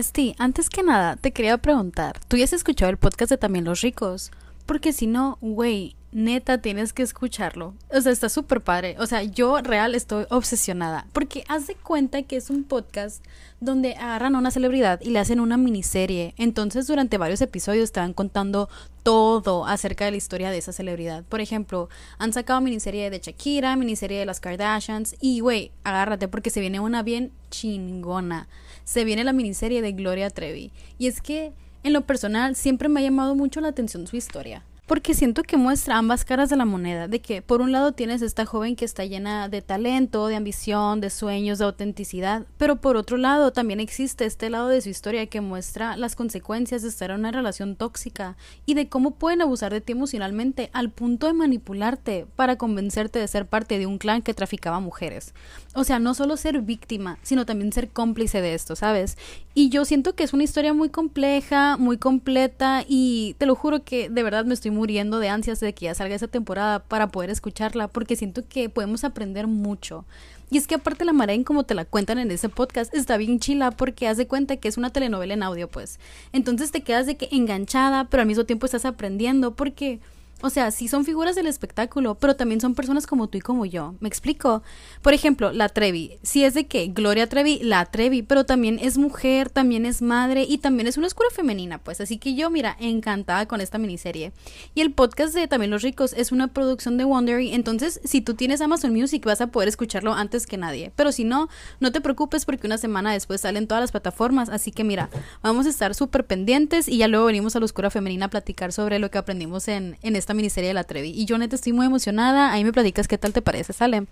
Besti, 0.00 0.34
antes 0.38 0.70
que 0.70 0.82
nada, 0.82 1.16
te 1.16 1.30
quería 1.30 1.58
preguntar, 1.58 2.18
¿tú 2.26 2.38
ya 2.38 2.44
has 2.44 2.54
escuchado 2.54 2.88
el 2.88 2.96
podcast 2.96 3.28
de 3.28 3.36
También 3.36 3.66
los 3.66 3.82
ricos? 3.82 4.30
Porque 4.64 4.94
si 4.94 5.06
no, 5.06 5.36
güey, 5.42 5.94
neta 6.12 6.58
tienes 6.58 6.92
que 6.92 7.02
escucharlo. 7.02 7.74
O 7.92 8.00
sea, 8.00 8.12
está 8.12 8.28
súper 8.28 8.60
padre. 8.60 8.96
O 8.98 9.06
sea, 9.06 9.22
yo 9.22 9.60
real 9.60 9.94
estoy 9.94 10.26
obsesionada. 10.30 11.06
Porque 11.12 11.44
haz 11.48 11.66
de 11.66 11.74
cuenta 11.74 12.22
que 12.22 12.36
es 12.36 12.50
un 12.50 12.64
podcast 12.64 13.24
donde 13.60 13.94
agarran 13.94 14.34
a 14.34 14.38
una 14.38 14.50
celebridad 14.50 15.00
y 15.02 15.10
le 15.10 15.18
hacen 15.18 15.40
una 15.40 15.56
miniserie. 15.56 16.34
Entonces, 16.36 16.86
durante 16.86 17.18
varios 17.18 17.40
episodios 17.40 17.84
estaban 17.84 18.12
contando 18.12 18.68
todo 19.02 19.66
acerca 19.66 20.04
de 20.04 20.12
la 20.12 20.16
historia 20.16 20.50
de 20.50 20.58
esa 20.58 20.72
celebridad. 20.72 21.24
Por 21.24 21.40
ejemplo, 21.40 21.88
han 22.18 22.32
sacado 22.32 22.60
miniserie 22.60 23.10
de 23.10 23.20
Shakira, 23.20 23.76
miniserie 23.76 24.18
de 24.18 24.26
las 24.26 24.40
Kardashians. 24.40 25.16
Y, 25.20 25.40
güey, 25.40 25.72
agárrate 25.84 26.28
porque 26.28 26.50
se 26.50 26.60
viene 26.60 26.80
una 26.80 27.02
bien 27.02 27.32
chingona. 27.50 28.48
Se 28.84 29.04
viene 29.04 29.24
la 29.24 29.32
miniserie 29.32 29.82
de 29.82 29.92
Gloria 29.92 30.30
Trevi. 30.30 30.72
Y 30.98 31.06
es 31.06 31.20
que 31.20 31.52
en 31.82 31.94
lo 31.94 32.02
personal, 32.02 32.56
siempre 32.56 32.88
me 32.90 33.00
ha 33.00 33.02
llamado 33.02 33.34
mucho 33.34 33.60
la 33.60 33.68
atención 33.68 34.06
su 34.06 34.16
historia 34.16 34.64
porque 34.90 35.14
siento 35.14 35.44
que 35.44 35.56
muestra 35.56 35.98
ambas 35.98 36.24
caras 36.24 36.50
de 36.50 36.56
la 36.56 36.64
moneda, 36.64 37.06
de 37.06 37.20
que 37.20 37.42
por 37.42 37.60
un 37.60 37.70
lado 37.70 37.92
tienes 37.92 38.22
esta 38.22 38.44
joven 38.44 38.74
que 38.74 38.84
está 38.84 39.04
llena 39.04 39.48
de 39.48 39.62
talento, 39.62 40.26
de 40.26 40.34
ambición, 40.34 41.00
de 41.00 41.10
sueños, 41.10 41.60
de 41.60 41.64
autenticidad, 41.66 42.44
pero 42.58 42.80
por 42.80 42.96
otro 42.96 43.16
lado 43.16 43.52
también 43.52 43.78
existe 43.78 44.24
este 44.24 44.50
lado 44.50 44.66
de 44.66 44.80
su 44.80 44.88
historia 44.88 45.26
que 45.26 45.40
muestra 45.40 45.96
las 45.96 46.16
consecuencias 46.16 46.82
de 46.82 46.88
estar 46.88 47.12
en 47.12 47.20
una 47.20 47.30
relación 47.30 47.76
tóxica 47.76 48.36
y 48.66 48.74
de 48.74 48.88
cómo 48.88 49.12
pueden 49.12 49.42
abusar 49.42 49.72
de 49.72 49.80
ti 49.80 49.92
emocionalmente 49.92 50.70
al 50.72 50.90
punto 50.90 51.28
de 51.28 51.34
manipularte 51.34 52.26
para 52.34 52.58
convencerte 52.58 53.20
de 53.20 53.28
ser 53.28 53.46
parte 53.46 53.78
de 53.78 53.86
un 53.86 53.96
clan 53.96 54.22
que 54.22 54.34
traficaba 54.34 54.80
mujeres. 54.80 55.34
O 55.76 55.84
sea, 55.84 56.00
no 56.00 56.14
solo 56.14 56.36
ser 56.36 56.62
víctima, 56.62 57.20
sino 57.22 57.46
también 57.46 57.72
ser 57.72 57.90
cómplice 57.90 58.40
de 58.40 58.54
esto, 58.54 58.74
¿sabes? 58.74 59.16
Y 59.54 59.68
yo 59.68 59.84
siento 59.84 60.16
que 60.16 60.24
es 60.24 60.32
una 60.32 60.42
historia 60.42 60.74
muy 60.74 60.88
compleja, 60.88 61.76
muy 61.76 61.96
completa 61.96 62.84
y 62.88 63.36
te 63.38 63.46
lo 63.46 63.54
juro 63.54 63.84
que 63.84 64.08
de 64.08 64.22
verdad 64.24 64.44
me 64.44 64.54
estoy 64.54 64.72
muriendo 64.80 65.18
de 65.18 65.28
ansias 65.28 65.60
de 65.60 65.74
que 65.74 65.84
ya 65.84 65.94
salga 65.94 66.14
esa 66.14 66.26
temporada 66.26 66.78
para 66.80 67.08
poder 67.08 67.28
escucharla 67.28 67.86
porque 67.88 68.16
siento 68.16 68.42
que 68.48 68.70
podemos 68.70 69.04
aprender 69.04 69.46
mucho. 69.46 70.06
Y 70.50 70.56
es 70.56 70.66
que 70.66 70.76
aparte 70.76 71.04
la 71.04 71.12
marea 71.12 71.44
como 71.44 71.64
te 71.64 71.74
la 71.74 71.84
cuentan 71.84 72.18
en 72.18 72.30
ese 72.30 72.48
podcast 72.48 72.92
está 72.94 73.18
bien 73.18 73.38
chila 73.38 73.70
porque 73.70 74.08
haz 74.08 74.16
de 74.16 74.26
cuenta 74.26 74.56
que 74.56 74.68
es 74.68 74.78
una 74.78 74.90
telenovela 74.90 75.34
en 75.34 75.42
audio 75.42 75.68
pues. 75.68 76.00
Entonces 76.32 76.72
te 76.72 76.80
quedas 76.80 77.04
de 77.06 77.16
que 77.18 77.28
enganchada 77.30 78.08
pero 78.08 78.22
al 78.22 78.26
mismo 78.26 78.44
tiempo 78.44 78.64
estás 78.64 78.86
aprendiendo 78.86 79.54
porque 79.54 80.00
o 80.42 80.50
sea, 80.50 80.70
sí 80.70 80.88
son 80.88 81.04
figuras 81.04 81.36
del 81.36 81.46
espectáculo, 81.46 82.16
pero 82.16 82.36
también 82.36 82.60
son 82.60 82.74
personas 82.74 83.06
como 83.06 83.28
tú 83.28 83.38
y 83.38 83.40
como 83.40 83.66
yo. 83.66 83.94
¿Me 84.00 84.08
explico? 84.08 84.62
Por 85.02 85.14
ejemplo, 85.14 85.52
la 85.52 85.68
Trevi. 85.68 86.18
Si 86.22 86.44
es 86.44 86.54
de 86.54 86.66
que 86.66 86.88
Gloria 86.88 87.28
Trevi, 87.28 87.60
la 87.62 87.84
Trevi, 87.86 88.22
pero 88.22 88.44
también 88.44 88.78
es 88.80 88.98
mujer, 88.98 89.50
también 89.50 89.86
es 89.86 90.02
madre 90.02 90.46
y 90.48 90.58
también 90.58 90.86
es 90.86 90.96
una 90.96 91.06
oscura 91.06 91.28
femenina, 91.30 91.78
pues. 91.78 92.00
Así 92.00 92.18
que 92.18 92.34
yo, 92.34 92.50
mira, 92.50 92.76
encantada 92.80 93.46
con 93.46 93.60
esta 93.60 93.78
miniserie. 93.78 94.32
Y 94.74 94.80
el 94.80 94.92
podcast 94.92 95.34
de 95.34 95.48
También 95.48 95.70
los 95.70 95.82
ricos 95.82 96.12
es 96.12 96.32
una 96.32 96.48
producción 96.48 96.96
de 96.96 97.04
Wondery, 97.04 97.54
entonces 97.54 98.00
si 98.04 98.20
tú 98.20 98.34
tienes 98.34 98.60
Amazon 98.60 98.92
Music 98.92 99.24
vas 99.24 99.40
a 99.40 99.48
poder 99.48 99.68
escucharlo 99.68 100.12
antes 100.12 100.46
que 100.46 100.56
nadie. 100.56 100.92
Pero 100.96 101.12
si 101.12 101.24
no, 101.24 101.48
no 101.80 101.92
te 101.92 102.00
preocupes 102.00 102.44
porque 102.44 102.66
una 102.66 102.78
semana 102.78 103.12
después 103.12 103.40
salen 103.40 103.66
todas 103.66 103.82
las 103.82 103.90
plataformas, 103.90 104.48
así 104.48 104.70
que 104.70 104.84
mira, 104.84 105.10
vamos 105.42 105.66
a 105.66 105.70
estar 105.70 105.94
súper 105.94 106.24
pendientes 106.26 106.88
y 106.88 106.98
ya 106.98 107.08
luego 107.08 107.26
venimos 107.26 107.56
a 107.56 107.58
la 107.58 107.64
oscura 107.64 107.90
femenina 107.90 108.26
a 108.26 108.30
platicar 108.30 108.72
sobre 108.72 108.98
lo 108.98 109.10
que 109.10 109.18
aprendimos 109.18 109.68
en, 109.68 109.98
en 110.02 110.16
esta 110.16 110.29
miniserie 110.34 110.68
de 110.68 110.74
la 110.74 110.84
Trevi. 110.84 111.10
Y 111.10 111.24
yo 111.24 111.38
neta 111.38 111.56
estoy 111.56 111.72
muy 111.72 111.86
emocionada. 111.86 112.52
Ahí 112.52 112.64
me 112.64 112.72
platicas 112.72 113.08
qué 113.08 113.18
tal 113.18 113.32
te 113.32 113.42
parece, 113.42 113.72
¿sale? 113.72 114.06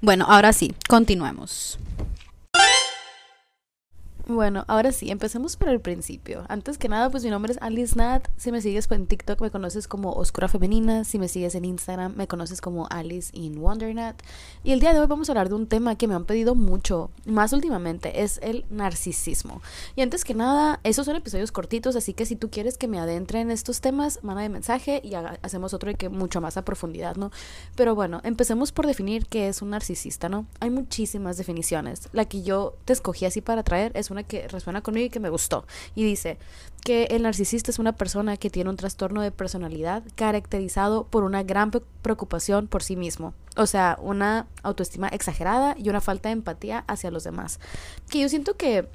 Bueno, 0.00 0.26
ahora 0.28 0.52
sí, 0.52 0.74
continuemos. 0.88 1.78
Bueno, 4.30 4.64
ahora 4.68 4.92
sí, 4.92 5.10
empecemos 5.10 5.56
por 5.56 5.68
el 5.70 5.80
principio. 5.80 6.44
Antes 6.48 6.78
que 6.78 6.88
nada, 6.88 7.10
pues 7.10 7.24
mi 7.24 7.30
nombre 7.30 7.50
es 7.50 7.58
Alice 7.60 7.96
Nat. 7.96 8.28
Si 8.36 8.52
me 8.52 8.60
sigues 8.62 8.88
en 8.92 9.08
TikTok, 9.08 9.40
me 9.40 9.50
conoces 9.50 9.88
como 9.88 10.12
Oscura 10.12 10.46
Femenina. 10.46 11.02
Si 11.02 11.18
me 11.18 11.26
sigues 11.26 11.56
en 11.56 11.64
Instagram, 11.64 12.14
me 12.14 12.28
conoces 12.28 12.60
como 12.60 12.86
Alice 12.90 13.36
in 13.36 13.58
Wondernat. 13.58 14.22
Y 14.62 14.70
el 14.70 14.78
día 14.78 14.94
de 14.94 15.00
hoy 15.00 15.08
vamos 15.08 15.28
a 15.28 15.32
hablar 15.32 15.48
de 15.48 15.56
un 15.56 15.66
tema 15.66 15.96
que 15.96 16.06
me 16.06 16.14
han 16.14 16.26
pedido 16.26 16.54
mucho, 16.54 17.10
más 17.26 17.52
últimamente, 17.52 18.22
es 18.22 18.38
el 18.40 18.66
narcisismo. 18.70 19.62
Y 19.96 20.02
antes 20.02 20.22
que 20.22 20.34
nada, 20.34 20.78
esos 20.84 21.06
son 21.06 21.16
episodios 21.16 21.50
cortitos, 21.50 21.96
así 21.96 22.14
que 22.14 22.24
si 22.24 22.36
tú 22.36 22.50
quieres 22.50 22.78
que 22.78 22.86
me 22.86 23.00
adentre 23.00 23.40
en 23.40 23.50
estos 23.50 23.80
temas, 23.80 24.20
manda 24.22 24.42
de 24.42 24.48
mensaje 24.48 25.00
y 25.02 25.14
hacemos 25.14 25.74
otro 25.74 25.92
que 25.96 26.08
mucho 26.08 26.40
más 26.40 26.56
a 26.56 26.64
profundidad, 26.64 27.16
¿no? 27.16 27.32
Pero 27.74 27.96
bueno, 27.96 28.20
empecemos 28.22 28.70
por 28.70 28.86
definir 28.86 29.26
qué 29.26 29.48
es 29.48 29.60
un 29.60 29.70
narcisista, 29.70 30.28
¿no? 30.28 30.46
Hay 30.60 30.70
muchísimas 30.70 31.36
definiciones. 31.36 32.08
La 32.12 32.26
que 32.26 32.42
yo 32.42 32.76
te 32.84 32.92
escogí 32.92 33.24
así 33.24 33.40
para 33.40 33.64
traer 33.64 33.90
es 33.96 34.08
una 34.12 34.19
que 34.22 34.48
resuena 34.48 34.80
conmigo 34.80 35.06
y 35.06 35.10
que 35.10 35.20
me 35.20 35.30
gustó. 35.30 35.66
Y 35.94 36.04
dice 36.04 36.38
que 36.84 37.04
el 37.10 37.22
narcisista 37.22 37.70
es 37.70 37.78
una 37.78 37.92
persona 37.92 38.36
que 38.36 38.50
tiene 38.50 38.70
un 38.70 38.76
trastorno 38.76 39.22
de 39.22 39.30
personalidad 39.30 40.02
caracterizado 40.14 41.04
por 41.04 41.24
una 41.24 41.42
gran 41.42 41.70
preocupación 42.02 42.66
por 42.66 42.82
sí 42.82 42.96
mismo. 42.96 43.34
O 43.56 43.66
sea, 43.66 43.98
una 44.00 44.46
autoestima 44.62 45.08
exagerada 45.08 45.74
y 45.78 45.88
una 45.88 46.00
falta 46.00 46.28
de 46.28 46.34
empatía 46.34 46.84
hacia 46.86 47.10
los 47.10 47.24
demás. 47.24 47.60
Que 48.08 48.20
yo 48.20 48.28
siento 48.28 48.56
que 48.56 48.88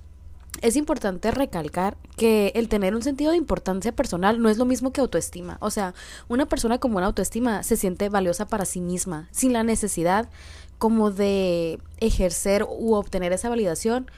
es 0.61 0.75
importante 0.75 1.31
recalcar 1.31 1.97
que 2.17 2.51
el 2.55 2.69
tener 2.69 2.95
un 2.95 3.01
sentido 3.03 3.31
de 3.31 3.37
importancia 3.37 3.91
personal 3.91 4.41
no 4.41 4.49
es 4.49 4.57
lo 4.57 4.65
mismo 4.65 4.91
que 4.91 5.01
autoestima. 5.01 5.57
O 5.59 5.69
sea, 5.69 5.93
una 6.27 6.45
persona 6.45 6.77
con 6.77 6.93
buena 6.93 7.07
autoestima 7.07 7.63
se 7.63 7.77
siente 7.77 8.09
valiosa 8.09 8.47
para 8.47 8.65
sí 8.65 8.81
misma, 8.81 9.27
sin 9.31 9.53
la 9.53 9.63
necesidad 9.63 10.29
como 10.77 11.11
de 11.11 11.79
ejercer 11.97 12.65
u 12.67 12.95
obtener 12.95 13.33
esa 13.33 13.49
validación 13.49 14.09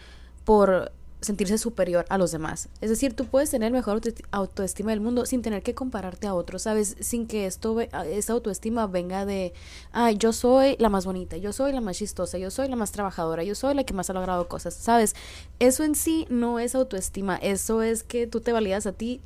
por 0.43 0.91
sentirse 1.21 1.57
superior 1.57 2.05
a 2.09 2.17
los 2.17 2.31
demás. 2.31 2.69
Es 2.81 2.89
decir, 2.89 3.13
tú 3.13 3.25
puedes 3.25 3.49
tener 3.49 3.71
mejor 3.71 4.01
autoestima 4.31 4.91
del 4.91 5.01
mundo 5.01 5.25
sin 5.25 5.41
tener 5.41 5.63
que 5.63 5.73
compararte 5.73 6.27
a 6.27 6.33
otros, 6.33 6.63
¿sabes? 6.63 6.95
Sin 6.99 7.27
que 7.27 7.45
esto, 7.45 7.79
esa 7.81 8.33
autoestima 8.33 8.87
venga 8.87 9.25
de, 9.25 9.53
ay, 9.91 10.17
yo 10.17 10.33
soy 10.33 10.75
la 10.79 10.89
más 10.89 11.05
bonita, 11.05 11.37
yo 11.37 11.53
soy 11.53 11.73
la 11.73 11.81
más 11.81 11.97
chistosa, 11.97 12.37
yo 12.37 12.51
soy 12.51 12.67
la 12.67 12.75
más 12.75 12.91
trabajadora, 12.91 13.43
yo 13.43 13.55
soy 13.55 13.73
la 13.73 13.83
que 13.83 13.93
más 13.93 14.09
ha 14.09 14.13
logrado 14.13 14.47
cosas, 14.47 14.73
¿sabes? 14.73 15.15
Eso 15.59 15.83
en 15.83 15.95
sí 15.95 16.27
no 16.29 16.59
es 16.59 16.75
autoestima, 16.75 17.37
eso 17.37 17.81
es 17.81 18.03
que 18.03 18.27
tú 18.27 18.41
te 18.41 18.51
validas 18.51 18.85
a 18.85 18.91
ti 18.91 19.21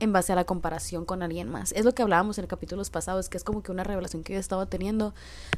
en 0.00 0.12
base 0.12 0.32
a 0.32 0.36
la 0.36 0.44
comparación 0.44 1.04
con 1.04 1.22
alguien 1.22 1.48
más. 1.48 1.72
Es 1.72 1.84
lo 1.84 1.94
que 1.94 2.02
hablábamos 2.02 2.38
en 2.38 2.46
capítulos 2.46 2.90
pasados, 2.90 3.28
que 3.28 3.36
es 3.36 3.44
como 3.44 3.62
que 3.62 3.72
una 3.72 3.84
revelación 3.84 4.22
que 4.22 4.34
yo 4.34 4.40
estaba 4.40 4.66
teniendo, 4.66 5.14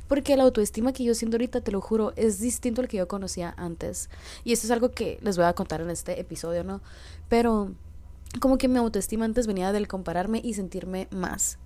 porque 0.09 0.37
la 0.37 0.45
autoestima 0.45 0.93
que 0.93 1.05
yo 1.05 1.15
siento 1.15 1.37
ahorita, 1.37 1.61
te 1.61 1.73
lo 1.73 1.81
juro, 1.81 2.13
es 2.17 2.41
distinto 2.41 2.81
al 2.81 2.89
que 2.89 2.99
yo 2.99 3.09
conocía 3.09 3.55
antes. 3.57 4.11
Y 4.45 4.53
esto 4.53 4.67
es 4.67 4.71
algo 4.71 4.91
que 4.91 5.19
les 5.23 5.37
voy 5.37 5.47
a 5.47 5.53
contar 5.53 5.81
en 5.81 5.91
este 5.91 6.21
episodio, 6.21 6.65
¿no? 6.65 6.81
Pero 7.29 7.73
como 8.39 8.59
que 8.59 8.69
mi 8.69 8.79
autoestima 8.79 9.25
antes 9.25 9.47
venía 9.47 9.73
del 9.73 9.89
compararme 9.89 10.41
y 10.43 10.55
sentirme 10.55 11.09
más. 11.11 11.59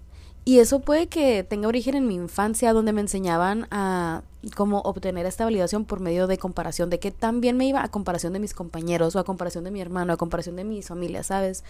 Y 0.46 0.58
eso 0.58 0.80
puede 0.80 1.06
que 1.06 1.42
tenga 1.42 1.68
origen 1.68 1.94
en 1.94 2.06
mi 2.06 2.14
infancia, 2.16 2.74
donde 2.74 2.92
me 2.92 3.00
enseñaban 3.00 3.66
a 3.70 4.22
cómo 4.54 4.80
obtener 4.80 5.24
esta 5.24 5.44
validación 5.44 5.86
por 5.86 6.00
medio 6.00 6.26
de 6.26 6.36
comparación, 6.36 6.90
de 6.90 6.98
que 6.98 7.10
también 7.10 7.56
me 7.56 7.66
iba 7.66 7.82
a 7.82 7.90
comparación 7.90 8.34
de 8.34 8.40
mis 8.40 8.52
compañeros, 8.52 9.16
o 9.16 9.18
a 9.18 9.24
comparación 9.24 9.64
de 9.64 9.70
mi 9.70 9.80
hermano, 9.80 10.12
a 10.12 10.16
comparación 10.18 10.56
de 10.56 10.64
mis 10.64 10.88
familias, 10.88 11.28
¿sabes? 11.28 11.64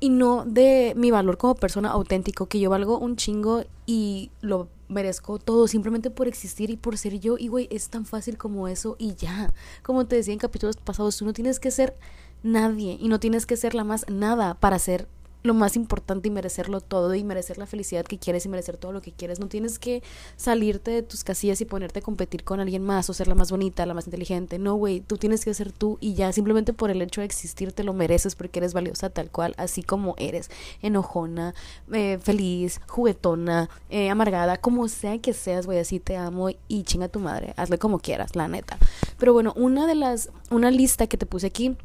Y 0.00 0.10
no 0.10 0.44
de 0.44 0.94
mi 0.96 1.10
valor 1.10 1.38
como 1.38 1.54
persona 1.54 1.90
auténtico, 1.90 2.46
que 2.46 2.60
yo 2.60 2.70
valgo 2.70 2.98
un 2.98 3.16
chingo 3.16 3.64
y 3.86 4.30
lo 4.40 4.68
merezco 4.88 5.38
todo 5.38 5.66
simplemente 5.68 6.10
por 6.10 6.28
existir 6.28 6.70
y 6.70 6.76
por 6.76 6.98
ser 6.98 7.18
yo. 7.18 7.36
Y 7.38 7.48
güey, 7.48 7.68
es 7.70 7.88
tan 7.88 8.04
fácil 8.04 8.36
como 8.36 8.68
eso 8.68 8.96
y 8.98 9.14
ya. 9.14 9.52
Como 9.82 10.06
te 10.06 10.16
decía 10.16 10.32
en 10.32 10.38
capítulos 10.38 10.76
pasados, 10.76 11.16
tú 11.16 11.24
no 11.24 11.32
tienes 11.32 11.60
que 11.60 11.70
ser 11.70 11.96
nadie 12.42 12.96
y 13.00 13.08
no 13.08 13.18
tienes 13.18 13.46
que 13.46 13.56
ser 13.56 13.74
la 13.74 13.84
más 13.84 14.06
nada 14.08 14.54
para 14.54 14.78
ser 14.78 15.08
lo 15.46 15.54
más 15.54 15.76
importante 15.76 16.28
y 16.28 16.30
merecerlo 16.30 16.80
todo 16.80 17.14
y 17.14 17.24
merecer 17.24 17.58
la 17.58 17.66
felicidad 17.66 18.04
que 18.04 18.18
quieres 18.18 18.44
y 18.46 18.48
merecer 18.48 18.76
todo 18.76 18.92
lo 18.92 19.00
que 19.00 19.12
quieres. 19.12 19.40
No 19.40 19.48
tienes 19.48 19.78
que 19.78 20.02
salirte 20.36 20.90
de 20.90 21.02
tus 21.02 21.24
casillas 21.24 21.60
y 21.60 21.64
ponerte 21.64 22.00
a 22.00 22.02
competir 22.02 22.44
con 22.44 22.60
alguien 22.60 22.82
más 22.82 23.08
o 23.10 23.14
ser 23.14 23.28
la 23.28 23.34
más 23.34 23.50
bonita, 23.50 23.86
la 23.86 23.94
más 23.94 24.06
inteligente. 24.06 24.58
No, 24.58 24.74
güey, 24.74 25.00
tú 25.00 25.16
tienes 25.16 25.44
que 25.44 25.54
ser 25.54 25.72
tú 25.72 25.98
y 26.00 26.14
ya 26.14 26.32
simplemente 26.32 26.72
por 26.72 26.90
el 26.90 27.00
hecho 27.02 27.20
de 27.20 27.26
existir 27.26 27.72
te 27.72 27.84
lo 27.84 27.92
mereces 27.92 28.34
porque 28.34 28.58
eres 28.58 28.74
valiosa 28.74 29.10
tal 29.10 29.30
cual, 29.30 29.54
así 29.56 29.82
como 29.82 30.14
eres. 30.18 30.50
Enojona, 30.82 31.54
eh, 31.92 32.18
feliz, 32.20 32.80
juguetona, 32.86 33.70
eh, 33.90 34.10
amargada, 34.10 34.56
como 34.56 34.88
sea 34.88 35.18
que 35.18 35.32
seas, 35.32 35.66
güey, 35.66 35.78
así 35.78 36.00
te 36.00 36.16
amo 36.16 36.50
y 36.68 36.82
chinga 36.82 37.08
tu 37.08 37.20
madre. 37.20 37.54
Hazle 37.56 37.78
como 37.78 37.98
quieras, 37.98 38.36
la 38.36 38.48
neta. 38.48 38.78
Pero 39.18 39.32
bueno, 39.32 39.52
una 39.56 39.86
de 39.86 39.94
las, 39.94 40.30
una 40.50 40.70
lista 40.70 41.06
que 41.06 41.16
te 41.16 41.26
puse 41.26 41.46
aquí 41.46 41.76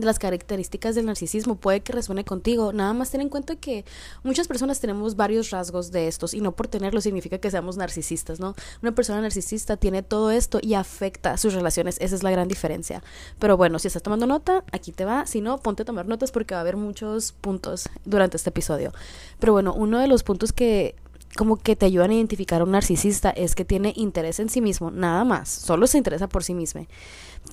de 0.00 0.06
las 0.06 0.18
características 0.18 0.94
del 0.94 1.06
narcisismo 1.06 1.56
puede 1.56 1.80
que 1.80 1.92
resuene 1.92 2.24
contigo. 2.24 2.72
Nada 2.72 2.92
más 2.92 3.10
ten 3.10 3.20
en 3.20 3.28
cuenta 3.28 3.56
que 3.56 3.84
muchas 4.22 4.48
personas 4.48 4.80
tenemos 4.80 5.16
varios 5.16 5.50
rasgos 5.50 5.90
de 5.90 6.08
estos 6.08 6.34
y 6.34 6.40
no 6.40 6.52
por 6.52 6.68
tenerlo 6.68 7.00
significa 7.00 7.38
que 7.38 7.50
seamos 7.50 7.76
narcisistas, 7.76 8.40
¿no? 8.40 8.54
Una 8.82 8.92
persona 8.92 9.20
narcisista 9.20 9.76
tiene 9.76 10.02
todo 10.02 10.30
esto 10.30 10.58
y 10.62 10.74
afecta 10.74 11.36
sus 11.36 11.54
relaciones. 11.54 11.96
Esa 12.00 12.14
es 12.14 12.22
la 12.22 12.30
gran 12.30 12.48
diferencia. 12.48 13.02
Pero 13.38 13.56
bueno, 13.56 13.78
si 13.78 13.88
estás 13.88 14.02
tomando 14.02 14.26
nota, 14.26 14.64
aquí 14.72 14.92
te 14.92 15.04
va. 15.04 15.26
Si 15.26 15.40
no, 15.40 15.58
ponte 15.58 15.82
a 15.82 15.86
tomar 15.86 16.06
notas 16.06 16.30
porque 16.30 16.54
va 16.54 16.58
a 16.58 16.62
haber 16.62 16.76
muchos 16.76 17.32
puntos 17.32 17.88
durante 18.04 18.36
este 18.36 18.50
episodio. 18.50 18.92
Pero 19.38 19.52
bueno, 19.52 19.74
uno 19.74 19.98
de 19.98 20.08
los 20.08 20.22
puntos 20.22 20.52
que 20.52 20.94
como 21.36 21.56
que 21.56 21.76
te 21.76 21.86
ayudan 21.86 22.10
a 22.10 22.14
identificar 22.14 22.60
a 22.60 22.64
un 22.64 22.72
narcisista 22.72 23.30
es 23.30 23.54
que 23.54 23.64
tiene 23.64 23.92
interés 23.94 24.40
en 24.40 24.48
sí 24.48 24.60
mismo, 24.60 24.90
nada 24.90 25.22
más, 25.24 25.48
solo 25.48 25.86
se 25.86 25.98
interesa 25.98 26.28
por 26.28 26.42
sí 26.42 26.54
mismo. 26.54 26.86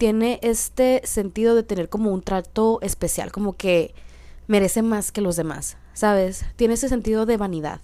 Tiene 0.04 0.38
este 0.44 1.02
sentido 1.06 1.56
de 1.56 1.64
tener 1.64 1.88
como 1.88 2.12
un 2.12 2.22
trato 2.22 2.80
especial, 2.82 3.32
como 3.32 3.54
que 3.54 3.96
merece 4.48 4.82
más 4.82 5.14
que 5.14 5.22
los 5.22 5.38
demás, 5.38 5.78
¿sabes? 5.94 6.44
Tiene 6.58 6.74
ese 6.74 6.90
sentido 6.90 7.26
de 7.26 7.38
vanidad. 7.38 7.80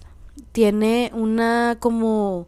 Tiene 0.52 1.10
una 1.14 1.78
como 1.80 2.46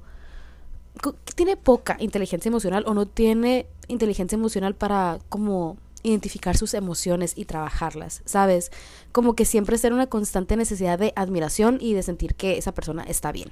tiene 1.34 1.56
poca 1.56 1.96
inteligencia 2.00 2.50
emocional 2.50 2.84
o 2.86 2.92
no 2.92 3.06
tiene 3.06 3.66
inteligencia 3.88 4.36
emocional 4.36 4.74
para 4.74 5.20
como 5.30 5.78
identificar 6.02 6.54
sus 6.54 6.74
emociones 6.74 7.32
y 7.34 7.46
trabajarlas, 7.46 8.20
¿sabes? 8.26 8.72
Como 9.10 9.34
que 9.34 9.46
siempre 9.46 9.78
ser 9.78 9.94
una 9.94 10.06
constante 10.06 10.54
necesidad 10.54 10.98
de 10.98 11.14
admiración 11.16 11.78
y 11.80 11.94
de 11.94 12.02
sentir 12.02 12.34
que 12.34 12.58
esa 12.58 12.72
persona 12.72 13.04
está 13.04 13.32
bien, 13.32 13.50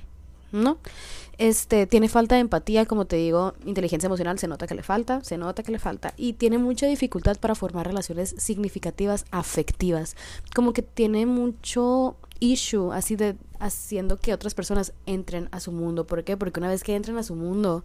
¿no? 0.52 0.78
Este, 1.38 1.86
tiene 1.86 2.08
falta 2.08 2.34
de 2.34 2.42
empatía, 2.42 2.84
como 2.84 3.06
te 3.06 3.16
digo, 3.16 3.54
inteligencia 3.64 4.06
emocional 4.06 4.38
se 4.38 4.46
nota 4.46 4.66
que 4.66 4.74
le 4.74 4.82
falta, 4.82 5.24
se 5.24 5.38
nota 5.38 5.62
que 5.62 5.72
le 5.72 5.78
falta 5.78 6.12
y 6.16 6.34
tiene 6.34 6.58
mucha 6.58 6.86
dificultad 6.86 7.38
para 7.38 7.54
formar 7.54 7.86
relaciones 7.86 8.34
significativas 8.36 9.24
afectivas, 9.30 10.16
como 10.54 10.72
que 10.72 10.82
tiene 10.82 11.24
mucho 11.24 12.16
issue 12.40 12.92
así 12.92 13.16
de 13.16 13.36
haciendo 13.58 14.18
que 14.18 14.34
otras 14.34 14.54
personas 14.54 14.92
entren 15.06 15.48
a 15.52 15.60
su 15.60 15.72
mundo, 15.72 16.06
¿por 16.06 16.24
qué? 16.24 16.36
Porque 16.36 16.60
una 16.60 16.68
vez 16.68 16.82
que 16.82 16.94
entren 16.94 17.16
a 17.16 17.22
su 17.22 17.34
mundo, 17.36 17.84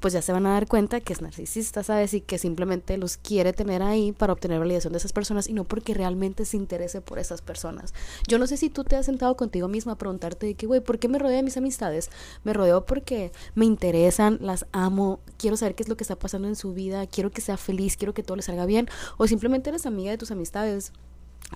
pues 0.00 0.14
ya 0.14 0.22
se 0.22 0.32
van 0.32 0.46
a 0.46 0.52
dar 0.52 0.66
cuenta 0.66 1.00
que 1.00 1.12
es 1.12 1.22
narcisista, 1.22 1.82
¿sabes? 1.82 2.14
Y 2.14 2.20
que 2.20 2.38
simplemente 2.38 2.96
los 2.96 3.16
quiere 3.16 3.52
tener 3.52 3.82
ahí 3.82 4.12
para 4.12 4.32
obtener 4.32 4.58
validación 4.58 4.92
de 4.92 4.98
esas 4.98 5.12
personas 5.12 5.48
y 5.48 5.52
no 5.52 5.64
porque 5.64 5.94
realmente 5.94 6.44
se 6.44 6.56
interese 6.56 7.00
por 7.00 7.18
esas 7.18 7.42
personas. 7.42 7.94
Yo 8.28 8.38
no 8.38 8.46
sé 8.46 8.56
si 8.56 8.70
tú 8.70 8.84
te 8.84 8.96
has 8.96 9.06
sentado 9.06 9.36
contigo 9.36 9.68
misma 9.68 9.92
a 9.92 9.98
preguntarte 9.98 10.46
de 10.46 10.54
que, 10.54 10.66
güey, 10.66 10.80
¿por 10.80 10.98
qué 10.98 11.08
me 11.08 11.18
rodeo 11.18 11.36
de 11.36 11.42
mis 11.42 11.56
amistades? 11.56 12.10
Me 12.44 12.52
rodeo 12.52 12.86
porque 12.86 13.32
me 13.54 13.64
interesan, 13.64 14.38
las 14.40 14.66
amo, 14.72 15.20
quiero 15.38 15.56
saber 15.56 15.74
qué 15.74 15.82
es 15.82 15.88
lo 15.88 15.96
que 15.96 16.04
está 16.04 16.16
pasando 16.16 16.48
en 16.48 16.56
su 16.56 16.74
vida, 16.74 17.06
quiero 17.06 17.30
que 17.30 17.40
sea 17.40 17.56
feliz, 17.56 17.96
quiero 17.96 18.14
que 18.14 18.22
todo 18.22 18.36
le 18.36 18.42
salga 18.42 18.66
bien, 18.66 18.88
o 19.16 19.26
simplemente 19.26 19.70
eres 19.70 19.86
amiga 19.86 20.10
de 20.10 20.18
tus 20.18 20.30
amistades 20.30 20.92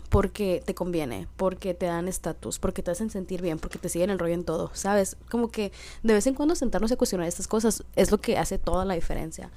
porque 0.09 0.63
te 0.65 0.75
conviene, 0.75 1.29
porque 1.37 1.75
te 1.75 1.87
dan 1.87 2.09
estatus, 2.09 2.59
porque 2.59 2.83
te 2.83 2.91
hacen 2.91 3.11
sentir 3.11 3.43
bien, 3.43 3.59
porque 3.59 3.79
te 3.79 3.89
siguen 3.89 4.11
el 4.11 4.19
rollo 4.19 4.35
en 4.35 4.45
todo, 4.45 4.71
¿sabes? 4.75 5.17
Como 5.31 5.51
que 5.51 5.73
de 6.03 6.15
vez 6.15 6.27
en 6.27 6.35
cuando 6.35 6.55
sentarnos 6.55 6.93
a 6.93 6.97
cuestionar 6.97 7.29
estas 7.29 7.49
cosas 7.49 7.85
es 7.97 8.11
lo 8.11 8.19
que 8.19 8.39
hace 8.39 8.59
toda 8.59 8.85
la 8.85 8.95
diferencia. 8.95 9.51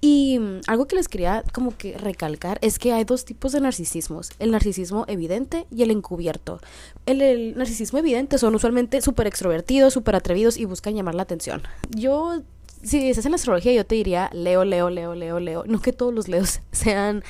Y 0.00 0.38
mm, 0.38 0.60
algo 0.66 0.86
que 0.86 0.96
les 0.96 1.08
quería 1.08 1.42
como 1.52 1.76
que 1.76 1.96
recalcar 1.98 2.58
es 2.62 2.78
que 2.78 2.92
hay 2.92 3.04
dos 3.04 3.24
tipos 3.24 3.52
de 3.52 3.60
narcisismos, 3.60 4.30
el 4.38 4.50
narcisismo 4.52 5.04
evidente 5.08 5.66
y 5.70 5.82
el 5.82 5.90
encubierto. 5.90 6.60
El, 7.06 7.56
narcisismo 7.56 7.98
evidente 7.98 8.38
son 8.38 8.54
usualmente 8.54 9.00
súper 9.00 9.26
extrovertidos, 9.26 9.92
súper 9.92 10.14
atrevidos 10.14 10.56
y 10.56 10.64
buscan 10.66 10.94
llamar 10.94 11.14
la 11.14 11.22
atención. 11.22 11.62
Yo, 11.90 12.42
si 12.82 13.10
estás 13.10 13.26
en 13.26 13.32
la 13.32 13.36
astrología, 13.36 13.72
yo 13.72 13.84
te 13.84 13.96
diría 13.96 14.30
Leo, 14.32 14.64
Leo, 14.64 14.88
Leo, 14.90 15.14
Leo, 15.14 15.40
Leo. 15.40 15.64
No 15.66 15.80
que 15.80 15.92
todos 15.92 16.14
los 16.14 16.28
Leos 16.28 16.60
sean 16.72 17.24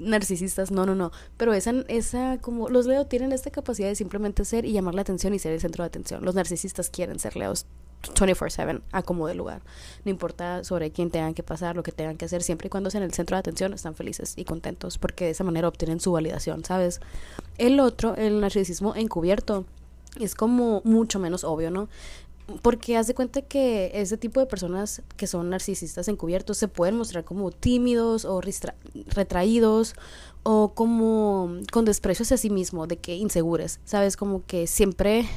narcisistas, 0.00 0.70
no, 0.70 0.86
no, 0.86 0.94
no. 0.94 1.12
Pero 1.36 1.52
esa, 1.54 1.72
esa, 1.88 2.38
como 2.38 2.68
los 2.68 2.86
Leo 2.86 3.06
tienen 3.06 3.32
esta 3.32 3.50
capacidad 3.50 3.88
de 3.88 3.94
simplemente 3.94 4.44
ser 4.44 4.64
y 4.64 4.72
llamar 4.72 4.94
la 4.94 5.02
atención 5.02 5.34
y 5.34 5.38
ser 5.38 5.52
el 5.52 5.60
centro 5.60 5.84
de 5.84 5.88
atención. 5.88 6.24
Los 6.24 6.34
narcisistas 6.34 6.90
quieren 6.90 7.18
ser 7.18 7.36
Leos 7.36 7.66
24/7 8.02 8.80
a 8.92 9.02
como 9.02 9.26
de 9.26 9.34
lugar. 9.34 9.62
No 10.04 10.10
importa 10.10 10.64
sobre 10.64 10.90
quién 10.90 11.10
tengan 11.10 11.34
que 11.34 11.42
pasar, 11.42 11.76
lo 11.76 11.82
que 11.82 11.92
tengan 11.92 12.16
que 12.16 12.24
hacer, 12.24 12.42
siempre 12.42 12.68
y 12.68 12.70
cuando 12.70 12.90
sean 12.90 13.04
el 13.04 13.12
centro 13.12 13.36
de 13.36 13.40
atención 13.40 13.72
están 13.72 13.94
felices 13.94 14.34
y 14.36 14.44
contentos 14.44 14.98
porque 14.98 15.26
de 15.26 15.30
esa 15.32 15.44
manera 15.44 15.68
obtienen 15.68 16.00
su 16.00 16.12
validación, 16.12 16.64
¿sabes? 16.64 17.00
El 17.58 17.78
otro, 17.80 18.16
el 18.16 18.40
narcisismo 18.40 18.94
encubierto, 18.96 19.66
es 20.18 20.34
como 20.34 20.80
mucho 20.84 21.18
menos 21.18 21.44
obvio, 21.44 21.70
¿no? 21.70 21.88
Porque 22.62 22.96
haz 22.96 23.06
de 23.06 23.14
cuenta 23.14 23.42
que 23.42 23.90
ese 23.94 24.16
tipo 24.16 24.40
de 24.40 24.46
personas 24.46 25.02
que 25.16 25.26
son 25.26 25.50
narcisistas 25.50 26.08
encubiertos 26.08 26.58
se 26.58 26.68
pueden 26.68 26.96
mostrar 26.96 27.24
como 27.24 27.50
tímidos 27.50 28.24
o 28.24 28.40
retraídos 28.40 29.94
o 30.42 30.72
como 30.74 31.50
con 31.72 31.84
desprecio 31.84 32.22
hacia 32.22 32.36
sí 32.36 32.50
mismo, 32.50 32.86
de 32.86 32.96
que 32.96 33.16
insegures, 33.16 33.80
¿sabes? 33.84 34.16
Como 34.16 34.44
que 34.46 34.66
siempre 34.66 35.28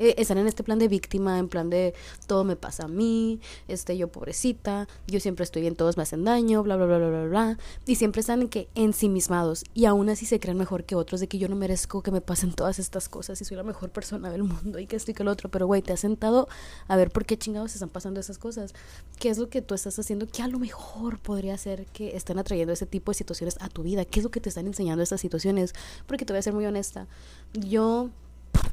eh, 0.00 0.14
están 0.16 0.38
en 0.38 0.46
este 0.46 0.64
plan 0.64 0.78
de 0.78 0.88
víctima, 0.88 1.38
en 1.38 1.48
plan 1.48 1.68
de 1.68 1.94
todo 2.26 2.42
me 2.42 2.56
pasa 2.56 2.84
a 2.84 2.88
mí, 2.88 3.38
este 3.68 3.98
yo 3.98 4.08
pobrecita, 4.08 4.88
yo 5.06 5.20
siempre 5.20 5.44
estoy 5.44 5.60
bien, 5.60 5.76
todos 5.76 5.98
me 5.98 6.02
hacen 6.02 6.24
daño, 6.24 6.62
bla 6.62 6.76
bla 6.76 6.86
bla 6.86 6.96
bla 6.98 7.08
bla 7.08 7.24
bla, 7.24 7.58
y 7.86 7.96
siempre 7.96 8.20
están 8.20 8.40
en 8.40 8.48
que 8.48 8.68
ensimismados. 8.74 9.62
Y 9.74 9.84
aún 9.84 10.08
así 10.08 10.24
se 10.24 10.40
creen 10.40 10.56
mejor 10.56 10.84
que 10.84 10.94
otros 10.94 11.20
de 11.20 11.28
que 11.28 11.36
yo 11.36 11.48
no 11.48 11.54
merezco 11.54 12.02
que 12.02 12.10
me 12.10 12.22
pasen 12.22 12.52
todas 12.52 12.78
estas 12.78 13.10
cosas 13.10 13.40
y 13.42 13.44
soy 13.44 13.58
la 13.58 13.62
mejor 13.62 13.90
persona 13.90 14.30
del 14.30 14.42
mundo 14.42 14.78
y 14.78 14.86
que 14.86 14.96
estoy 14.96 15.12
que 15.12 15.22
el 15.22 15.28
otro, 15.28 15.50
pero 15.50 15.66
güey, 15.66 15.82
te 15.82 15.92
has 15.92 16.00
sentado 16.00 16.48
a 16.88 16.96
ver 16.96 17.10
por 17.10 17.26
qué 17.26 17.36
chingados 17.36 17.74
están 17.74 17.90
pasando 17.90 18.20
esas 18.20 18.38
cosas, 18.38 18.72
qué 19.18 19.28
es 19.28 19.36
lo 19.36 19.50
que 19.50 19.60
tú 19.60 19.74
estás 19.74 19.98
haciendo 19.98 20.26
que 20.26 20.42
a 20.42 20.48
lo 20.48 20.58
mejor 20.58 21.18
podría 21.18 21.58
ser 21.58 21.84
que 21.86 22.16
estén 22.16 22.38
atrayendo 22.38 22.72
ese 22.72 22.86
tipo 22.86 23.12
de 23.12 23.16
situaciones 23.16 23.58
a 23.60 23.68
tu 23.68 23.82
vida, 23.82 24.06
qué 24.06 24.20
es 24.20 24.24
lo 24.24 24.30
que 24.30 24.40
te 24.40 24.48
están 24.48 24.66
enseñando 24.66 25.02
estas 25.02 25.20
situaciones, 25.20 25.74
porque 26.06 26.24
te 26.24 26.32
voy 26.32 26.38
a 26.38 26.42
ser 26.42 26.54
muy 26.54 26.64
honesta, 26.64 27.06
yo 27.52 28.08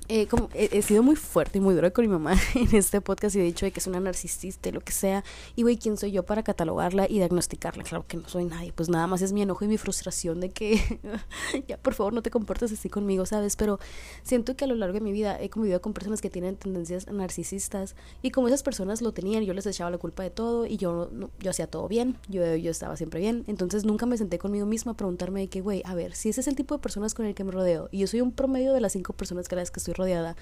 eh, 0.09 0.27
como 0.27 0.49
he, 0.53 0.81
sido 0.83 1.03
muy 1.03 1.17
fuerte 1.17 1.57
y 1.57 1.61
muy 1.61 1.75
dura 1.75 1.91
con 1.91 2.05
mi 2.05 2.07
mamá 2.07 2.33
en 2.55 2.73
este 2.73 3.01
podcast 3.01 3.35
y 3.35 3.39
he 3.39 3.43
dicho 3.43 3.65
de 3.65 3.73
que 3.73 3.81
es 3.81 3.87
una 3.87 3.99
narcisista 3.99 4.71
lo 4.71 4.79
que 4.79 4.93
sea. 4.93 5.25
Y 5.57 5.63
güey, 5.63 5.77
¿quién 5.77 5.97
soy 5.97 6.11
yo 6.11 6.23
para 6.23 6.43
catalogarla 6.43 7.07
y 7.09 7.15
diagnosticarla? 7.15 7.83
Claro 7.83 8.05
que 8.07 8.15
no 8.15 8.27
soy 8.29 8.45
nadie, 8.45 8.71
pues 8.73 8.87
nada 8.87 9.05
más 9.07 9.21
es 9.21 9.33
mi 9.33 9.41
enojo 9.41 9.65
y 9.65 9.67
mi 9.67 9.77
frustración 9.77 10.39
de 10.39 10.51
que 10.51 11.01
ya 11.67 11.77
por 11.77 11.93
favor 11.93 12.13
no 12.13 12.21
te 12.21 12.31
comportes 12.31 12.71
así 12.71 12.89
conmigo, 12.89 13.25
¿sabes? 13.25 13.57
Pero 13.57 13.79
siento 14.23 14.55
que 14.55 14.63
a 14.63 14.67
lo 14.67 14.75
largo 14.75 14.93
de 14.93 15.01
mi 15.01 15.11
vida 15.11 15.41
he 15.41 15.49
convivido 15.49 15.81
con 15.81 15.91
personas 15.91 16.21
que 16.21 16.29
tienen 16.29 16.55
tendencias 16.55 17.07
narcisistas 17.07 17.95
y 18.21 18.31
como 18.31 18.47
esas 18.47 18.63
personas 18.63 19.01
lo 19.01 19.11
tenían, 19.11 19.43
yo 19.43 19.53
les 19.53 19.65
echaba 19.65 19.91
la 19.91 19.97
culpa 19.97 20.23
de 20.23 20.29
todo 20.29 20.65
y 20.65 20.77
yo, 20.77 21.09
yo 21.39 21.49
hacía 21.49 21.67
todo 21.67 21.89
bien, 21.89 22.17
yo, 22.29 22.55
yo 22.55 22.71
estaba 22.71 22.95
siempre 22.95 23.19
bien. 23.19 23.43
Entonces 23.47 23.83
nunca 23.83 24.05
me 24.05 24.17
senté 24.17 24.39
conmigo 24.39 24.65
misma 24.65 24.93
a 24.93 24.95
preguntarme 24.95 25.41
de 25.41 25.47
que, 25.49 25.59
güey, 25.59 25.81
a 25.83 25.95
ver, 25.95 26.15
si 26.15 26.29
ese 26.29 26.39
es 26.39 26.47
el 26.47 26.55
tipo 26.55 26.75
de 26.75 26.81
personas 26.81 27.13
con 27.13 27.25
el 27.25 27.35
que 27.35 27.43
me 27.43 27.51
rodeo 27.51 27.89
y 27.91 27.99
yo 27.99 28.07
soy 28.07 28.21
un 28.21 28.31
promedio 28.31 28.71
de 28.71 28.79
las 28.79 28.93
cinco 28.93 29.11
personas 29.11 29.49
que 29.49 29.57
las 29.57 29.66
que 29.71 29.79
estoy 29.79 29.93
rodeada, 29.93 30.35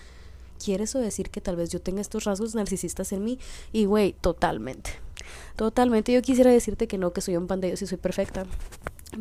¿quiere 0.64 0.86
eso 0.86 1.00
decir 1.00 1.30
que 1.30 1.42
tal 1.42 1.56
vez 1.56 1.70
yo 1.70 1.82
tenga 1.82 2.02
estos 2.02 2.24
rasgos 2.24 2.56
narcisistas 2.56 3.12
en 3.12 3.24
mí? 3.24 3.40
Y 3.72 3.86
güey, 3.86 4.14
totalmente. 4.14 4.92
Totalmente. 5.56 6.14
Yo 6.14 6.22
quisiera 6.22 6.52
decirte 6.52 6.88
que 6.88 6.98
no, 6.98 7.14
que 7.14 7.22
soy 7.22 7.38
un 7.38 7.48
pan 7.48 7.62
y 7.64 7.76
soy 7.78 7.98
perfecta. 7.98 8.46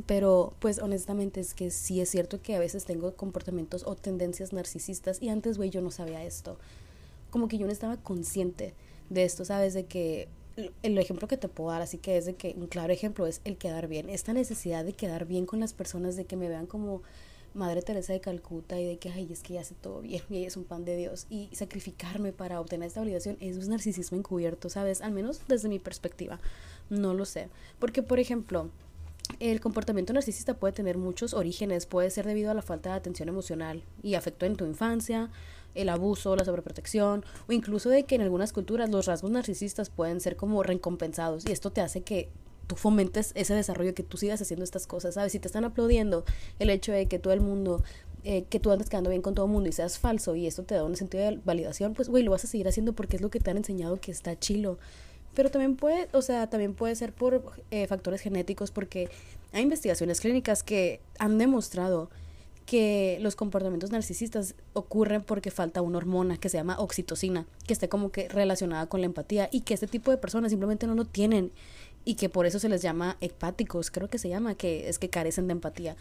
Pero 0.07 0.55
pues 0.59 0.81
honestamente 0.81 1.41
es 1.41 1.55
que 1.55 1.71
sí 1.71 2.01
es 2.01 2.11
cierto 2.11 2.43
que 2.43 2.57
a 2.57 2.59
veces 2.59 2.85
tengo 2.85 3.15
comportamientos 3.15 3.85
o 3.87 3.95
tendencias 3.95 4.53
narcisistas 4.53 5.23
y 5.23 5.29
antes, 5.29 5.57
güey, 5.57 5.71
yo 5.71 5.81
no 5.81 5.91
sabía 5.91 6.25
esto. 6.25 6.59
Como 7.31 7.49
que 7.49 7.59
yo 7.59 7.67
no 7.67 7.73
estaba 7.73 7.97
consciente 7.97 8.75
de 9.11 9.25
esto, 9.25 9.45
¿sabes? 9.45 9.75
De 9.75 9.87
que 9.87 10.29
el 10.83 10.99
ejemplo 10.99 11.29
que 11.29 11.37
te 11.37 11.49
puedo 11.49 11.71
dar, 11.71 11.83
así 11.83 11.99
que 11.99 12.17
es 12.17 12.27
de 12.27 12.35
que 12.35 12.55
un 12.57 12.67
claro 12.67 12.93
ejemplo 12.93 13.27
es 13.27 13.41
el 13.45 13.57
quedar 13.57 13.89
bien. 13.89 14.09
Esta 14.09 14.33
necesidad 14.33 14.85
de 14.85 14.93
quedar 14.93 15.27
bien 15.27 15.47
con 15.47 15.61
las 15.61 15.75
personas, 15.75 16.17
de 16.17 16.25
que 16.25 16.37
me 16.37 16.49
vean 16.49 16.67
como 16.67 17.03
Madre 17.55 17.83
Teresa 17.83 18.13
de 18.13 18.21
Calcuta 18.21 18.79
y 18.81 18.87
de 18.87 18.99
que, 18.99 19.11
ay, 19.11 19.29
es 19.31 19.43
que 19.43 19.55
ya 19.55 19.61
hace 19.61 19.75
todo 19.75 20.01
bien 20.01 20.23
y 20.31 20.39
ella 20.39 20.49
es 20.49 20.57
un 20.57 20.65
pan 20.65 20.85
de 20.85 20.97
Dios 20.97 21.27
y 21.31 21.49
sacrificarme 21.53 22.33
para 22.33 22.61
obtener 22.61 22.89
esta 22.89 23.01
validación 23.01 23.37
es 23.41 23.57
un 23.57 23.71
narcisismo 23.71 24.19
encubierto, 24.19 24.69
¿sabes? 24.69 25.01
Al 25.01 25.13
menos 25.13 25.43
desde 25.49 25.69
mi 25.69 25.79
perspectiva, 25.79 26.41
no 26.91 27.15
lo 27.15 27.25
sé. 27.25 27.49
Porque, 27.79 28.03
por 28.03 28.19
ejemplo, 28.19 28.71
el 29.41 29.61
comportamiento 29.61 30.13
narcisista 30.13 30.55
puede 30.55 30.75
tener 30.75 30.99
muchos 30.99 31.33
orígenes, 31.35 31.87
puede 31.87 32.11
ser 32.11 32.27
debido 32.27 32.51
a 32.51 32.55
la 32.55 32.63
falta 32.63 32.91
de 32.91 32.97
atención 32.97 33.29
emocional 33.29 33.83
y 34.03 34.15
afecto 34.15 34.47
en 34.47 34.57
tu 34.57 34.65
infancia, 34.67 35.31
el 35.75 35.89
abuso, 35.89 36.37
la 36.37 36.45
sobreprotección 36.45 37.25
o 37.49 37.53
incluso 37.53 37.89
de 37.89 38.05
que 38.05 38.15
en 38.15 38.21
algunas 38.21 38.53
culturas 38.53 38.91
los 38.91 39.07
rasgos 39.07 39.31
narcisistas 39.31 39.91
pueden 39.91 40.21
ser 40.21 40.37
como 40.37 40.63
recompensados 40.63 41.45
y 41.47 41.53
esto 41.53 41.71
te 41.71 41.81
hace 41.81 42.03
que 42.03 42.29
tú 42.67 42.77
fomentes 42.77 43.33
ese 43.35 43.55
desarrollo, 43.55 43.95
que 43.95 44.03
tú 44.03 44.17
sigas 44.17 44.41
haciendo 44.41 44.65
estas 44.65 44.87
cosas, 44.87 45.15
¿sabes? 45.15 45.33
Si 45.33 45.39
te 45.39 45.49
están 45.49 45.65
aplaudiendo 45.65 46.25
el 46.59 46.71
hecho 46.71 46.93
de 46.93 47.07
que 47.07 47.19
todo 47.19 47.33
el 47.33 47.41
mundo, 47.41 47.83
eh, 48.25 48.45
que 48.45 48.61
tú 48.61 48.71
andes 48.71 48.89
quedando 48.89 49.11
bien 49.11 49.23
con 49.23 49.35
todo 49.35 49.47
el 49.47 49.53
mundo 49.53 49.69
y 49.69 49.73
seas 49.73 49.99
falso 49.99 50.35
y 50.35 50.47
esto 50.47 50.63
te 50.63 50.75
da 50.75 50.85
un 50.85 50.97
sentido 50.97 51.25
de 51.25 51.41
validación, 51.45 51.95
pues, 51.95 52.09
güey, 52.09 52.23
lo 52.23 52.31
vas 52.31 52.45
a 52.45 52.47
seguir 52.47 52.69
haciendo 52.69 52.93
porque 52.93 53.17
es 53.17 53.23
lo 53.23 53.31
que 53.31 53.41
te 53.41 53.51
han 53.51 53.57
enseñado 53.57 54.01
que 54.01 54.11
está 54.11 54.39
chilo. 54.39 54.79
Pero 55.35 55.51
también 55.51 55.77
puede, 55.77 56.09
o 56.13 56.23
sea, 56.23 56.49
también 56.49 56.75
puede 56.75 56.95
ser 56.95 57.13
por 57.13 57.43
eh, 57.71 57.87
factores 57.87 58.21
genéticos 58.21 58.71
porque 58.71 59.11
hay 59.53 59.63
investigaciones 59.63 60.21
clínicas 60.21 60.63
que 60.63 61.01
han 61.19 61.39
demostrado 61.39 62.09
que 62.67 63.19
los 63.21 63.37
comportamientos 63.37 63.91
narcisistas 63.91 64.55
ocurren 64.73 65.23
porque 65.23 65.51
falta 65.51 65.83
una 65.83 65.99
hormona 65.99 66.39
que 66.39 66.49
se 66.49 66.57
llama 66.57 66.79
oxitocina, 66.79 67.47
que 67.67 67.75
esté 67.75 67.89
como 67.89 68.11
que 68.11 68.29
relacionada 68.29 68.87
con 68.87 69.01
la 69.01 69.07
empatía 69.07 69.49
y 69.53 69.61
que 69.61 69.75
este 69.75 69.87
tipo 69.87 70.11
de 70.11 70.17
personas 70.17 70.51
simplemente 70.51 70.87
no 70.87 70.95
lo 70.95 71.05
tienen 71.05 71.53
y 72.05 72.15
que 72.15 72.29
por 72.29 72.47
eso 72.47 72.59
se 72.59 72.69
les 72.69 72.83
llama 72.83 73.17
hepáticos, 73.21 73.91
creo 73.91 74.09
que 74.09 74.19
se 74.19 74.29
llama, 74.29 74.55
que 74.55 74.89
es 74.89 74.99
que 74.99 75.09
carecen 75.09 75.47
de 75.49 75.53
empatía. 75.53 75.97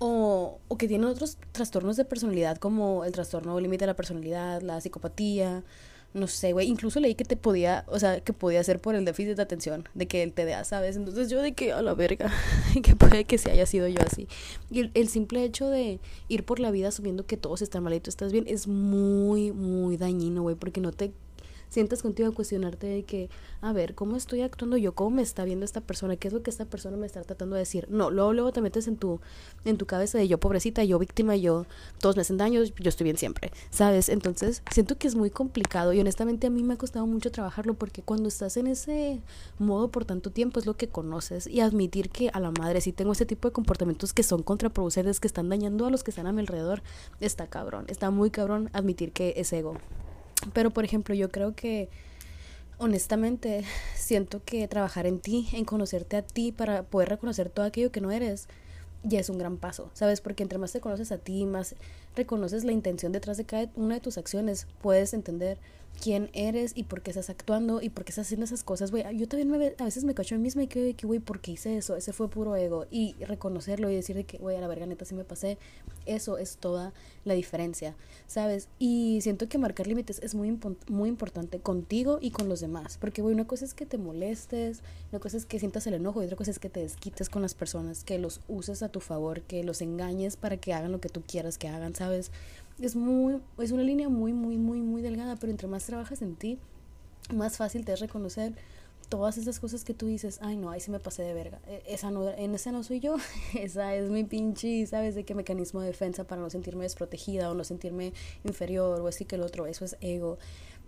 O, 0.00 0.58
o 0.68 0.78
que 0.78 0.86
tienen 0.86 1.08
otros 1.08 1.38
trastornos 1.52 1.96
de 1.96 2.04
personalidad 2.04 2.58
como 2.58 3.04
el 3.04 3.12
trastorno 3.12 3.58
límite 3.58 3.82
de 3.82 3.88
la 3.88 3.96
personalidad, 3.96 4.62
la 4.62 4.80
psicopatía, 4.80 5.64
no 6.14 6.26
sé, 6.26 6.52
güey, 6.52 6.68
incluso 6.68 7.00
leí 7.00 7.14
que 7.14 7.24
te 7.24 7.36
podía, 7.36 7.84
o 7.86 7.98
sea, 7.98 8.20
que 8.20 8.32
podía 8.32 8.62
ser 8.64 8.80
por 8.80 8.94
el 8.94 9.04
déficit 9.04 9.36
de 9.36 9.42
atención, 9.42 9.88
de 9.94 10.06
que 10.06 10.22
el 10.22 10.32
TDA, 10.32 10.64
¿sabes? 10.64 10.96
Entonces 10.96 11.28
yo 11.28 11.42
de 11.42 11.52
que 11.52 11.72
a 11.72 11.82
la 11.82 11.94
verga, 11.94 12.32
que 12.82 12.96
puede 12.96 13.24
que 13.24 13.36
se 13.36 13.50
haya 13.50 13.66
sido 13.66 13.88
yo 13.88 14.00
así. 14.04 14.26
Y 14.70 14.80
el, 14.80 14.90
el, 14.94 15.08
simple 15.08 15.44
hecho 15.44 15.68
de 15.68 16.00
ir 16.28 16.44
por 16.44 16.60
la 16.60 16.70
vida 16.70 16.88
asumiendo 16.88 17.26
que 17.26 17.36
todos 17.36 17.60
están 17.60 17.82
mal 17.82 17.92
y 17.92 18.00
tú 18.00 18.08
estás 18.08 18.32
bien 18.32 18.44
es 18.48 18.66
muy, 18.66 19.52
muy 19.52 19.96
dañino, 19.96 20.42
güey, 20.42 20.56
porque 20.56 20.80
no 20.80 20.92
te 20.92 21.12
sientas 21.68 22.02
contigo 22.02 22.28
a 22.28 22.32
cuestionarte 22.32 22.86
de 22.86 23.02
que, 23.02 23.30
a 23.60 23.72
ver, 23.72 23.94
¿cómo 23.94 24.16
estoy 24.16 24.42
actuando 24.42 24.76
yo? 24.76 24.94
¿Cómo 24.94 25.10
me 25.10 25.22
está 25.22 25.44
viendo 25.44 25.64
esta 25.64 25.80
persona? 25.80 26.16
¿Qué 26.16 26.28
es 26.28 26.34
lo 26.34 26.42
que 26.42 26.50
esta 26.50 26.64
persona 26.64 26.96
me 26.96 27.06
está 27.06 27.22
tratando 27.22 27.54
de 27.54 27.60
decir? 27.60 27.86
No, 27.90 28.10
luego, 28.10 28.32
luego 28.32 28.52
te 28.52 28.60
metes 28.60 28.88
en 28.88 28.96
tu, 28.96 29.20
en 29.64 29.76
tu 29.76 29.86
cabeza 29.86 30.18
de 30.18 30.28
yo 30.28 30.38
pobrecita, 30.38 30.84
yo 30.84 30.98
víctima, 30.98 31.36
yo, 31.36 31.66
todos 32.00 32.16
me 32.16 32.22
hacen 32.22 32.36
daño, 32.36 32.62
yo 32.62 32.88
estoy 32.88 33.04
bien 33.04 33.16
siempre, 33.16 33.50
¿sabes? 33.70 34.08
Entonces, 34.08 34.62
siento 34.70 34.96
que 34.96 35.08
es 35.08 35.14
muy 35.14 35.30
complicado 35.30 35.92
y 35.92 36.00
honestamente 36.00 36.46
a 36.46 36.50
mí 36.50 36.62
me 36.62 36.74
ha 36.74 36.78
costado 36.78 37.06
mucho 37.06 37.30
trabajarlo 37.30 37.74
porque 37.74 38.02
cuando 38.02 38.28
estás 38.28 38.56
en 38.56 38.66
ese 38.66 39.20
modo 39.58 39.88
por 39.90 40.04
tanto 40.04 40.30
tiempo 40.30 40.60
es 40.60 40.66
lo 40.66 40.76
que 40.76 40.88
conoces 40.88 41.46
y 41.46 41.60
admitir 41.60 42.10
que 42.10 42.30
a 42.30 42.40
la 42.40 42.50
madre 42.50 42.80
si 42.80 42.92
tengo 42.92 43.12
ese 43.12 43.26
tipo 43.26 43.48
de 43.48 43.52
comportamientos 43.52 44.12
que 44.12 44.22
son 44.22 44.42
contraproducentes, 44.42 45.20
que 45.20 45.26
están 45.26 45.48
dañando 45.48 45.86
a 45.86 45.90
los 45.90 46.04
que 46.04 46.10
están 46.10 46.26
a 46.26 46.32
mi 46.32 46.40
alrededor, 46.40 46.82
está 47.20 47.46
cabrón, 47.46 47.84
está 47.88 48.10
muy 48.10 48.30
cabrón 48.30 48.70
admitir 48.72 49.12
que 49.12 49.34
es 49.36 49.52
ego. 49.52 49.74
Pero, 50.52 50.70
por 50.70 50.84
ejemplo, 50.84 51.14
yo 51.14 51.30
creo 51.30 51.54
que, 51.54 51.88
honestamente, 52.78 53.64
siento 53.96 54.42
que 54.44 54.68
trabajar 54.68 55.06
en 55.06 55.20
ti, 55.20 55.48
en 55.52 55.64
conocerte 55.64 56.16
a 56.16 56.22
ti 56.22 56.52
para 56.52 56.82
poder 56.82 57.08
reconocer 57.08 57.50
todo 57.50 57.66
aquello 57.66 57.92
que 57.92 58.00
no 58.00 58.10
eres, 58.10 58.48
ya 59.04 59.20
es 59.20 59.28
un 59.28 59.38
gran 59.38 59.56
paso, 59.56 59.90
¿sabes? 59.94 60.20
Porque 60.20 60.42
entre 60.42 60.58
más 60.58 60.72
te 60.72 60.80
conoces 60.80 61.12
a 61.12 61.18
ti, 61.18 61.46
más 61.46 61.76
reconoces 62.16 62.64
la 62.64 62.72
intención 62.72 63.12
detrás 63.12 63.36
de 63.36 63.44
cada 63.44 63.70
una 63.76 63.94
de 63.94 64.00
tus 64.00 64.18
acciones, 64.18 64.66
puedes 64.82 65.14
entender 65.14 65.58
quién 66.02 66.30
eres 66.32 66.72
y 66.74 66.84
por 66.84 67.02
qué 67.02 67.10
estás 67.10 67.30
actuando 67.30 67.82
y 67.82 67.90
por 67.90 68.04
qué 68.04 68.10
estás 68.10 68.26
haciendo 68.26 68.44
esas 68.44 68.62
cosas, 68.62 68.90
güey. 68.90 69.04
Yo 69.16 69.28
también 69.28 69.50
me, 69.50 69.74
a 69.78 69.84
veces 69.84 70.04
me 70.04 70.14
cacho 70.14 70.34
a 70.34 70.38
mí 70.38 70.42
misma 70.42 70.62
y 70.62 70.66
que, 70.68 70.94
güey, 71.02 71.20
¿por 71.20 71.40
qué 71.40 71.52
hice 71.52 71.76
eso? 71.76 71.96
Ese 71.96 72.12
fue 72.12 72.28
puro 72.28 72.56
ego. 72.56 72.86
Y 72.90 73.14
reconocerlo 73.20 73.90
y 73.90 73.94
decir 73.94 74.24
que, 74.24 74.38
güey, 74.38 74.56
a 74.56 74.60
la 74.60 74.68
verga 74.68 74.86
neta 74.86 75.04
sí 75.04 75.14
me 75.14 75.24
pasé, 75.24 75.58
eso 76.06 76.38
es 76.38 76.56
toda 76.56 76.92
la 77.24 77.34
diferencia, 77.34 77.96
¿sabes? 78.26 78.68
Y 78.78 79.20
siento 79.22 79.48
que 79.48 79.58
marcar 79.58 79.86
límites 79.86 80.20
es 80.22 80.34
muy, 80.34 80.58
muy 80.88 81.08
importante 81.08 81.58
contigo 81.60 82.18
y 82.20 82.30
con 82.30 82.48
los 82.48 82.60
demás. 82.60 82.98
Porque, 82.98 83.20
güey, 83.20 83.34
una 83.34 83.46
cosa 83.46 83.64
es 83.64 83.74
que 83.74 83.86
te 83.86 83.98
molestes, 83.98 84.82
una 85.10 85.20
cosa 85.20 85.36
es 85.36 85.46
que 85.46 85.58
sientas 85.58 85.86
el 85.86 85.94
enojo 85.94 86.22
y 86.22 86.26
otra 86.26 86.36
cosa 86.36 86.50
es 86.50 86.58
que 86.58 86.70
te 86.70 86.80
desquites 86.80 87.28
con 87.28 87.42
las 87.42 87.54
personas, 87.54 88.04
que 88.04 88.18
los 88.18 88.40
uses 88.48 88.82
a 88.82 88.88
tu 88.88 89.00
favor, 89.00 89.42
que 89.42 89.64
los 89.64 89.82
engañes 89.82 90.36
para 90.36 90.56
que 90.56 90.72
hagan 90.72 90.92
lo 90.92 91.00
que 91.00 91.08
tú 91.08 91.22
quieras 91.22 91.58
que 91.58 91.68
hagan, 91.68 91.94
¿sabes? 91.94 92.30
Es 92.80 92.96
muy, 92.96 93.40
es 93.58 93.72
una 93.72 93.82
línea 93.82 94.08
muy, 94.08 94.32
muy, 94.32 94.56
muy, 94.56 94.80
muy 94.80 95.02
delgada, 95.02 95.36
pero 95.36 95.50
entre 95.50 95.68
más 95.68 95.84
trabajas 95.86 96.22
en 96.22 96.36
ti, 96.36 96.58
más 97.34 97.56
fácil 97.56 97.84
te 97.84 97.92
es 97.92 98.00
reconocer 98.00 98.54
todas 99.08 99.38
esas 99.38 99.58
cosas 99.58 99.84
que 99.84 99.94
tú 99.94 100.06
dices, 100.06 100.38
ay 100.42 100.56
no, 100.56 100.70
ahí 100.70 100.80
sí 100.80 100.90
me 100.90 101.00
pasé 101.00 101.22
de 101.22 101.32
verga, 101.32 101.60
e, 101.66 101.82
esa 101.86 102.10
no, 102.10 102.28
en 102.28 102.54
esa 102.54 102.72
no 102.72 102.82
soy 102.82 103.00
yo, 103.00 103.16
esa 103.58 103.94
es 103.94 104.10
mi 104.10 104.24
pinche, 104.24 104.86
¿sabes 104.86 105.14
de 105.14 105.24
qué 105.24 105.34
mecanismo 105.34 105.80
de 105.80 105.88
defensa 105.88 106.24
para 106.24 106.40
no 106.40 106.50
sentirme 106.50 106.84
desprotegida 106.84 107.50
o 107.50 107.54
no 107.54 107.64
sentirme 107.64 108.12
inferior 108.44 109.00
o 109.00 109.08
así 109.08 109.24
que 109.24 109.36
el 109.36 109.42
otro, 109.42 109.66
eso 109.66 109.84
es 109.84 109.96
ego. 110.00 110.38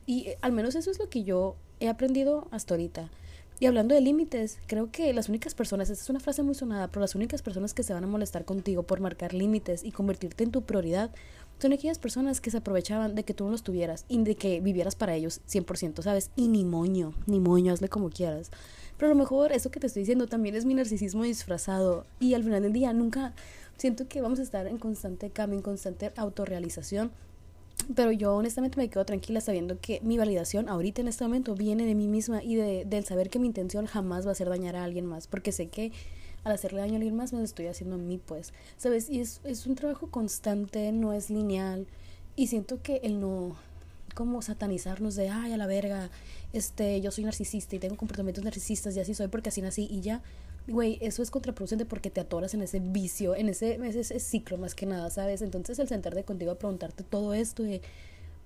Y 0.07 0.29
eh, 0.29 0.39
al 0.43 0.53
menos 0.53 0.75
eso 0.75 0.91
es 0.91 0.99
lo 0.99 1.09
que 1.09 1.25
yo 1.25 1.57
he 1.79 1.89
aprendido 1.89 2.47
hasta 2.51 2.75
ahorita. 2.75 3.11
Y 3.59 3.67
hablando 3.67 3.95
de 3.95 4.01
límites, 4.01 4.59
creo 4.67 4.91
que 4.91 5.13
las 5.13 5.29
únicas 5.29 5.55
personas, 5.55 5.91
esta 5.91 6.03
es 6.03 6.09
una 6.09 6.21
frase 6.21 6.43
muy 6.43 6.55
sonada, 6.55 6.89
pero 6.89 7.03
las 7.03 7.15
únicas 7.15 7.43
personas 7.43 7.75
que 7.75 7.83
se 7.83 7.93
van 7.93 8.05
a 8.05 8.07
molestar 8.07 8.47
contigo 8.47 8.85
por 8.85 9.01
marcar 9.01 9.35
límites 9.35 9.85
y 9.85 9.93
convertirte 9.93 10.45
en 10.45 10.51
tu 10.51 10.63
prioridad 10.63 11.11
son 11.61 11.73
aquellas 11.75 11.99
personas 11.99 12.41
que 12.41 12.51
se 12.51 12.57
aprovechaban 12.57 13.15
de 13.15 13.23
que 13.25 13.35
tú 13.35 13.45
no 13.45 13.51
los 13.51 13.63
tuvieras 13.63 14.07
y 14.09 14.23
de 14.23 14.35
que 14.35 14.61
vivieras 14.61 14.95
para 14.95 15.15
ellos 15.15 15.43
100%, 15.49 16.03
¿sabes? 16.03 16.31
Y 16.35 16.49
ni 16.49 16.65
moño, 16.65 17.13
ni 17.27 17.39
moño, 17.39 17.73
hazle 17.73 17.89
como 17.89 18.09
quieras. 18.09 18.51
Pero 18.97 19.13
a 19.13 19.15
lo 19.15 19.19
mejor 19.19 19.53
eso 19.53 19.71
que 19.71 19.81
te 19.81 19.87
estoy 19.87 20.03
diciendo 20.03 20.27
también 20.27 20.55
es 20.55 20.65
mi 20.65 20.75
narcisismo 20.75 21.23
disfrazado 21.23 22.07
y 22.19 22.35
al 22.35 22.45
final 22.45 22.63
del 22.63 22.73
día 22.73 22.93
nunca 22.93 23.35
siento 23.77 24.09
que 24.09 24.21
vamos 24.21 24.39
a 24.39 24.43
estar 24.43 24.67
en 24.67 24.79
constante 24.79 25.31
cambio, 25.31 25.59
en 25.59 25.63
constante 25.63 26.13
autorrealización. 26.17 27.11
Pero 27.95 28.13
yo 28.13 28.35
honestamente 28.35 28.77
me 28.77 28.89
quedo 28.89 29.05
tranquila 29.05 29.41
sabiendo 29.41 29.79
que 29.81 30.01
mi 30.03 30.19
validación 30.19 30.69
ahorita 30.69 31.01
en 31.01 31.09
este 31.09 31.25
momento 31.25 31.55
viene 31.55 31.87
de 31.87 31.95
mí 31.95 32.09
misma 32.09 32.43
y 32.43 32.55
de, 32.55 32.85
del 32.85 33.05
saber 33.05 33.31
que 33.31 33.39
mi 33.39 33.47
intención 33.47 33.87
jamás 33.87 34.27
va 34.27 34.33
a 34.33 34.35
ser 34.35 34.49
dañar 34.49 34.77
a 34.77 34.85
alguien 34.85 35.07
más, 35.07 35.27
porque 35.27 35.53
sé 35.53 35.69
que 35.69 35.93
al 36.45 36.53
hacerle 36.53 36.81
daño 36.81 36.95
a 36.95 36.97
alguien 36.97 37.17
más 37.17 37.33
me 37.33 37.39
lo 37.39 37.45
estoy 37.45 37.67
haciendo 37.67 37.97
a 37.97 37.99
mí, 37.99 38.19
pues, 38.19 38.53
¿sabes? 38.77 39.11
Y 39.11 39.21
es, 39.21 39.41
es 39.45 39.67
un 39.67 39.75
trabajo 39.75 40.11
constante, 40.11 40.93
no 40.93 41.13
es 41.13 41.31
lineal. 41.31 41.87
Y 42.37 42.47
siento 42.47 42.83
que 42.83 43.01
el 43.03 43.21
no 43.21 43.57
como 44.15 44.43
satanizarnos 44.43 45.15
de, 45.15 45.29
ay, 45.29 45.53
a 45.53 45.57
la 45.57 45.67
verga, 45.67 46.11
este, 46.53 47.01
yo 47.01 47.11
soy 47.11 47.25
narcisista 47.25 47.77
y 47.77 47.79
tengo 47.79 47.97
comportamientos 47.97 48.45
narcisistas 48.45 48.97
y 48.97 49.01
así 49.01 49.15
soy 49.15 49.29
porque 49.29 49.51
así 49.51 49.63
nací 49.63 49.87
y 49.91 50.01
ya, 50.01 50.23
güey, 50.67 50.99
eso 51.01 51.23
es 51.23 51.31
contraproducente 51.31 51.85
porque 51.85 52.11
te 52.11 52.21
atoras 52.21 52.55
en 52.55 52.63
ese 52.63 52.81
vicio, 52.81 53.35
en 53.35 53.49
ese, 53.49 53.79
ese, 53.87 54.21
ciclo 54.21 54.59
más 54.59 54.75
que 54.75 54.87
nada, 54.87 55.11
¿sabes? 55.11 55.43
Entonces 55.43 55.79
el 55.79 55.89
sentarte 55.89 56.25
contigo 56.25 56.53
a 56.53 56.59
preguntarte 56.59 57.05
todo 57.05 57.35
esto 57.35 57.63
de, 57.63 57.81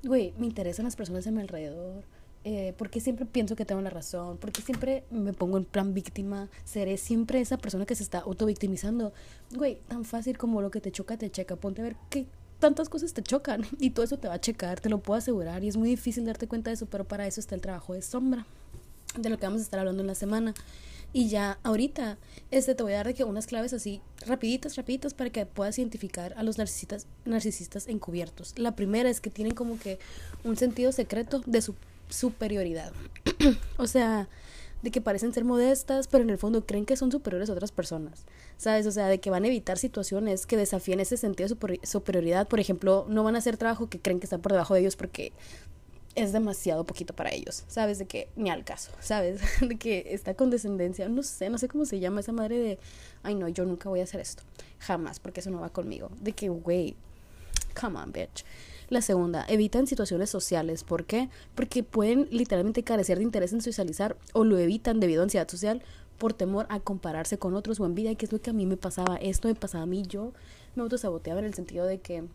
güey, 0.03 0.33
me 0.39 0.47
interesan 0.47 0.85
las 0.85 0.97
personas 0.97 1.27
a 1.27 1.31
mi 1.31 1.41
alrededor, 1.41 2.05
eh, 2.45 2.75
porque 2.77 3.01
siempre 3.01 3.25
pienso 3.25 3.57
que 3.57 3.65
tengo 3.65 3.81
la 3.81 3.89
razón, 3.89 4.37
porque 4.37 4.61
siempre 4.61 5.05
me 5.11 5.33
pongo 5.33 5.57
en 5.57 5.65
plan 5.65 5.95
víctima, 5.95 6.51
seré 6.65 6.99
siempre 6.99 7.41
esa 7.41 7.57
persona 7.57 7.87
que 7.87 7.95
se 7.95 8.03
está 8.03 8.19
autovictimizando. 8.19 9.15
Güey, 9.55 9.79
tan 9.89 10.05
fácil 10.05 10.37
como 10.37 10.61
lo 10.61 10.71
que 10.71 10.81
te 10.81 10.93
choca, 10.93 11.17
te 11.17 11.31
checa. 11.31 11.57
Ponte 11.57 11.81
a 11.81 11.85
ver 11.85 11.97
qué 12.11 12.27
tantas 12.59 12.91
cosas 12.91 13.15
te 13.15 13.23
chocan 13.23 13.67
y 13.81 13.91
todo 13.91 14.05
eso 14.05 14.19
te 14.19 14.29
va 14.29 14.35
a 14.35 14.41
checar, 14.41 14.81
te 14.81 14.91
lo 14.91 14.99
puedo 14.99 15.17
asegurar 15.17 15.65
y 15.65 15.69
es 15.69 15.77
muy 15.79 15.89
difícil 15.89 16.27
darte 16.27 16.47
cuenta 16.47 16.71
de 16.71 16.75
eso, 16.75 16.87
pero 16.87 17.05
para 17.05 17.27
eso 17.27 17.41
está 17.41 17.55
el 17.55 17.63
trabajo 17.63 17.95
de 17.95 18.03
sombra, 18.03 18.47
de 19.17 19.31
lo 19.31 19.39
que 19.39 19.47
vamos 19.47 19.61
a 19.61 19.65
estar 19.65 19.81
hablando 19.81 20.03
en 20.03 20.07
la 20.07 20.15
semana. 20.15 20.53
Y 21.15 21.29
ya 21.29 21.59
ahorita, 21.63 22.19
este 22.51 22.75
te 22.75 22.83
voy 22.83 22.93
a 22.93 22.97
dar 22.97 23.07
de 23.07 23.15
que 23.15 23.25
unas 23.25 23.47
claves 23.47 23.73
así 23.73 24.03
rapiditas, 24.27 24.77
rapiditas 24.77 25.15
para 25.15 25.31
que 25.31 25.47
puedas 25.47 25.79
identificar 25.79 26.35
a 26.37 26.43
los 26.43 26.59
narcisistas, 26.59 27.07
narcisistas 27.25 27.87
encubiertos. 27.87 28.59
La 28.59 28.75
primera 28.75 29.09
es 29.09 29.21
que 29.21 29.31
tienen 29.31 29.55
como 29.55 29.79
que 29.79 30.01
un 30.43 30.57
sentido 30.57 30.91
secreto 30.91 31.41
de 31.47 31.63
su 31.63 31.77
superioridad. 32.09 32.93
o 33.77 33.87
sea, 33.87 34.29
de 34.83 34.91
que 34.91 35.01
parecen 35.01 35.33
ser 35.33 35.45
modestas, 35.45 36.09
pero 36.09 36.23
en 36.23 36.31
el 36.31 36.39
fondo 36.39 36.67
creen 36.67 36.85
que 36.85 36.97
son 36.97 37.11
superiores 37.11 37.49
a 37.49 37.55
otras 37.55 37.73
personas. 37.73 38.27
¿Sabes? 38.59 38.87
O 38.87 38.93
sea, 38.93 39.09
de 39.09 39.19
que 39.19 39.31
van 39.31 39.45
a 39.45 39.47
evitar 39.47 39.79
situaciones 39.79 40.47
que 40.47 40.57
desafíen 40.57 41.01
ese 41.01 41.17
sentido 41.17 41.49
de 41.49 41.81
superioridad. 41.83 42.47
Por 42.47 42.61
ejemplo, 42.61 43.07
no 43.09 43.25
van 43.25 43.35
a 43.35 43.39
hacer 43.39 43.57
trabajo 43.57 43.89
que 43.89 43.99
creen 43.99 44.21
que 44.21 44.27
está 44.27 44.39
por 44.39 44.53
debajo 44.53 44.75
de 44.75 44.81
ellos 44.81 44.97
porque 44.97 45.33
es 46.15 46.33
demasiado 46.33 46.85
poquito 46.85 47.15
para 47.15 47.33
ellos. 47.33 47.65
¿Sabes? 47.67 47.99
De 47.99 48.07
que 48.07 48.29
ni 48.37 48.51
al 48.51 48.65
caso. 48.65 48.93
¿Sabes? 49.01 49.41
De 49.61 49.77
que 49.77 50.09
esta 50.11 50.35
condescendencia, 50.35 51.09
no 51.09 51.23
sé, 51.23 51.51
no 51.51 51.59
sé 51.59 51.67
cómo 51.67 51.87
se 51.87 51.99
llama 51.99 52.21
esa 52.21 52.33
madre 52.33 52.59
de, 52.59 52.79
ay 53.23 53.35
no, 53.35 53.49
yo 53.49 53.65
nunca 53.65 53.89
voy 53.89 54.01
a 54.01 54.05
hacer 54.05 54.21
esto. 54.21 54.43
Jamás, 54.79 55.19
porque 55.19 55.41
eso 55.41 55.51
no 55.51 55.61
va 55.61 55.71
conmigo. 55.71 56.11
De 56.21 56.33
que, 56.33 56.49
güey, 56.51 56.95
come 57.79 57.99
on, 57.99 58.13
bitch. 58.13 58.45
La 58.95 59.03
segunda, 59.03 59.45
evitan 59.49 59.89
situaciones 59.89 60.31
sociales. 60.31 60.85
¿Por 60.85 61.05
qué? 61.05 61.29
Porque 61.57 61.83
pueden 61.83 62.29
literalmente 62.31 62.85
carecer 62.85 63.19
de 63.19 63.25
interés 63.25 63.53
en 63.53 63.61
socializar 63.61 64.17
o 64.35 64.45
lo 64.45 64.57
evitan 64.57 65.01
debido 65.01 65.21
a 65.21 65.25
ansiedad 65.25 65.49
social 65.49 65.83
por 66.17 66.33
temor 66.33 66.67
a 66.69 66.79
compararse 66.79 67.37
con 67.37 67.55
otros 67.55 67.81
o 67.81 67.87
envidia, 67.87 68.15
que 68.15 68.27
es 68.27 68.31
lo 68.31 68.41
que 68.41 68.51
a 68.51 68.53
mí 68.53 68.67
me 68.67 68.77
pasaba. 68.77 69.17
Esto 69.17 69.49
me 69.49 69.57
pasaba 69.57 69.83
a 69.83 69.87
mí. 69.87 70.05
Yo 70.07 70.33
me 70.77 70.85
autosaboteaba 70.85 71.41
en 71.41 71.47
el 71.47 71.55
sentido 71.55 71.87
de 71.87 71.99
que 71.99 72.29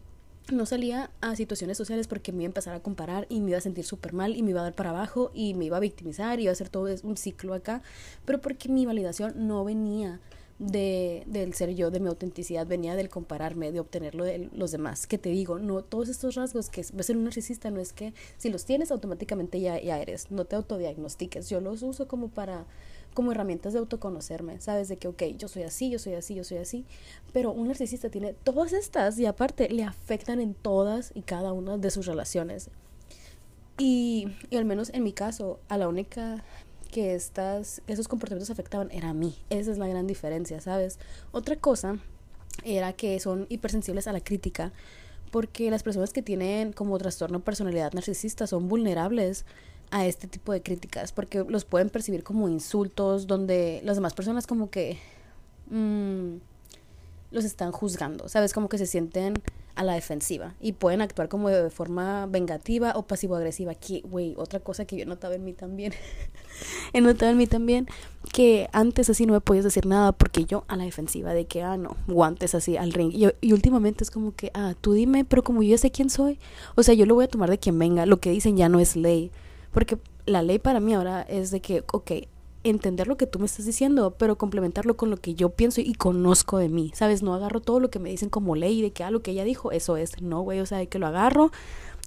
no 0.52 0.66
salía 0.66 1.12
a 1.22 1.34
situaciones 1.38 1.78
sociales 1.78 2.10
porque 2.10 2.34
me 2.34 2.44
iba 2.44 2.48
a 2.48 2.52
empezar 2.52 2.76
a 2.76 2.82
comparar 2.82 3.26
y 3.30 3.40
me 3.40 3.52
iba 3.52 3.58
a 3.60 3.62
sentir 3.62 3.86
súper 3.86 4.12
mal 4.12 4.36
y 4.36 4.44
me 4.44 4.50
iba 4.50 4.60
a 4.60 4.66
dar 4.66 4.76
para 4.76 4.90
abajo 4.90 5.32
y 5.34 5.54
me 5.54 5.64
iba 5.64 5.78
a 5.78 5.80
victimizar 5.80 6.40
y 6.40 6.44
iba 6.44 6.52
a 6.52 6.54
hacer 6.54 6.68
todo 6.68 6.94
un 7.04 7.16
ciclo 7.16 7.54
acá, 7.54 7.84
pero 8.26 8.42
porque 8.42 8.68
mi 8.68 8.86
validación 8.86 9.48
no 9.48 9.64
venía 9.64 10.20
de, 10.60 11.24
del 11.26 11.54
ser 11.54 11.74
yo, 11.74 11.90
de 11.90 12.02
mi 12.02 12.10
autenticidad, 12.10 12.68
venía 12.68 12.96
del 12.96 13.10
compararme, 13.10 13.72
de 13.72 13.80
obtenerlo 13.80 14.26
de 14.26 14.50
los 14.54 14.72
demás. 14.72 15.08
Que 15.08 15.18
te 15.18 15.30
digo, 15.30 15.58
no, 15.58 15.82
todos 15.82 16.10
estos 16.10 16.36
rasgos 16.36 16.70
que 16.70 16.86
ves 16.94 17.06
ser 17.06 17.18
un 17.18 17.24
narcisista 17.24 17.72
no 17.72 17.80
es 17.80 17.94
que 17.94 18.14
si 18.38 18.50
los 18.50 18.66
tienes 18.66 18.92
automáticamente 18.92 19.60
ya, 19.60 19.82
ya 19.82 20.00
eres, 20.00 20.30
no 20.32 20.46
te 20.46 20.56
autodiagnostiques. 20.56 21.50
Yo 21.50 21.62
los 21.62 21.82
uso 21.82 22.08
como 22.08 22.28
para 22.28 22.66
como 23.14 23.32
herramientas 23.32 23.74
de 23.74 23.80
autoconocerme, 23.80 24.62
¿sabes? 24.62 24.88
De 24.88 24.98
que, 24.98 25.08
ok, 25.08 25.24
yo 25.38 25.48
soy 25.48 25.64
así, 25.64 25.90
yo 25.90 25.98
soy 25.98 26.14
así, 26.14 26.36
yo 26.36 26.44
soy 26.44 26.58
así, 26.58 26.86
pero 27.34 27.52
un 27.52 27.68
narcisista 27.68 28.10
tiene 28.10 28.34
todas 28.34 28.72
estas 28.72 29.18
y 29.18 29.26
aparte 29.26 29.68
le 29.70 29.84
afectan 29.84 30.40
en 30.40 30.54
todas 30.54 31.12
y 31.16 31.24
cada 31.24 31.52
una 31.52 31.78
de 31.78 31.90
sus 31.90 32.06
relaciones. 32.06 32.70
Y 33.80 34.28
al 34.52 34.66
menos 34.66 34.92
en 34.94 35.04
mi 35.04 35.14
caso, 35.14 35.60
a 35.70 35.78
la 35.78 35.88
única 35.88 36.44
que 36.90 37.16
estas, 37.16 37.82
esos 37.88 38.08
comportamientos 38.08 38.50
afectaban 38.50 38.90
era 38.92 39.10
a 39.10 39.14
mí. 39.14 39.36
Esa 39.50 39.72
es 39.72 39.78
la 39.78 39.88
gran 39.88 40.08
diferencia, 40.08 40.60
¿sabes? 40.60 41.00
Otra 41.32 41.56
cosa 41.56 41.98
era 42.64 42.94
que 42.94 43.20
son 43.20 43.46
hipersensibles 43.50 44.08
a 44.08 44.14
la 44.14 44.20
crítica, 44.20 44.74
porque 45.32 45.72
las 45.72 45.84
personas 45.84 46.12
que 46.12 46.22
tienen 46.22 46.74
como 46.74 46.98
trastorno 46.98 47.40
personalidad 47.40 47.94
narcisista 47.94 48.48
son 48.48 48.68
vulnerables 48.68 49.46
a 49.92 50.06
este 50.06 50.28
tipo 50.28 50.52
de 50.52 50.62
críticas, 50.62 51.12
porque 51.12 51.46
los 51.48 51.66
pueden 51.66 51.90
percibir 51.90 52.24
como 52.24 52.50
insultos, 52.50 53.28
donde 53.28 53.82
las 53.84 53.96
demás 53.96 54.14
personas 54.14 54.46
como 54.48 54.70
que... 54.70 54.98
Mmm, 55.70 56.38
los 57.32 57.46
están 57.46 57.72
juzgando, 57.72 58.28
¿sabes? 58.28 58.54
Como 58.54 58.70
que 58.70 58.78
se 58.78 58.86
sienten 58.86 59.36
a 59.76 59.84
la 59.84 59.94
defensiva 59.94 60.56
y 60.60 60.74
pueden 60.74 61.02
actuar 61.02 61.30
como 61.30 61.50
de 61.50 61.70
forma 61.70 62.26
vengativa 62.26 62.94
o 62.96 63.04
pasivo-agresiva. 63.04 63.76
Que, 63.76 64.02
güey, 64.02 64.34
otra 64.38 64.60
cosa 64.60 64.86
que 64.86 64.98
yo 64.98 65.06
notaba 65.06 65.36
en 65.36 65.44
mí 65.44 65.54
también, 65.54 65.94
he 66.94 67.02
notado 67.02 67.32
en 67.32 67.38
mí 67.38 67.48
también, 67.48 67.88
que 68.34 68.70
antes 68.74 69.10
así 69.10 69.26
no 69.26 69.34
me 69.34 69.42
podías 69.42 69.64
decir 69.64 69.86
nada 69.86 70.12
porque 70.12 70.46
yo 70.46 70.64
a 70.68 70.76
la 70.76 70.84
defensiva 70.84 71.34
de 71.34 71.46
que, 71.46 71.62
ah, 71.64 71.78
no, 71.78 71.96
guantes 72.08 72.56
así 72.56 72.78
al 72.78 72.94
ring. 72.94 73.12
Y, 73.14 73.28
y 73.42 73.54
últimamente 73.54 74.04
es 74.04 74.12
como 74.12 74.36
que, 74.36 74.52
ah, 74.54 74.74
tú 74.80 74.94
dime, 74.94 75.26
pero 75.26 75.44
como 75.44 75.64
yo 75.64 75.78
sé 75.78 75.92
quién 75.92 76.10
soy, 76.10 76.40
o 76.76 76.84
sea, 76.84 76.94
yo 76.94 77.06
lo 77.06 77.16
voy 77.16 77.26
a 77.26 77.30
tomar 77.30 77.50
de 77.50 77.58
quien 77.58 77.78
venga, 77.80 78.06
lo 78.06 78.20
que 78.20 78.32
dicen 78.32 78.58
ya 78.58 78.70
no 78.70 78.80
es 78.80 78.96
ley. 78.96 79.32
Porque 79.72 79.98
la 80.26 80.42
ley 80.42 80.60
para 80.60 80.80
mí 80.80 80.94
ahora 80.94 81.22
es 81.22 81.52
de 81.52 81.60
que, 81.60 81.84
ok, 81.92 82.12
entender 82.64 83.08
lo 83.08 83.18
que 83.18 83.28
tú 83.28 83.40
me 83.40 83.46
estás 83.46 83.66
diciendo, 83.66 84.16
pero 84.18 84.38
complementarlo 84.38 84.98
con 84.98 85.10
lo 85.10 85.18
que 85.18 85.34
yo 85.34 85.50
pienso 85.50 85.82
y 85.82 85.94
conozco 85.94 86.58
de 86.58 86.70
mí, 86.70 86.92
¿sabes? 86.94 87.24
No 87.24 87.34
agarro 87.34 87.62
todo 87.62 87.80
lo 87.80 87.90
que 87.90 88.00
me 88.00 88.10
dicen 88.10 88.30
como 88.30 88.56
ley 88.56 88.82
de 88.82 88.92
que, 88.92 89.04
ah, 89.04 89.12
lo 89.12 89.22
que 89.22 89.32
ella 89.32 89.44
dijo, 89.44 89.72
eso 89.72 89.98
es, 89.98 90.22
no, 90.22 90.42
güey, 90.42 90.60
o 90.60 90.66
sea, 90.66 90.78
de 90.78 90.88
que 90.88 91.00
lo 91.00 91.08
agarro, 91.08 91.52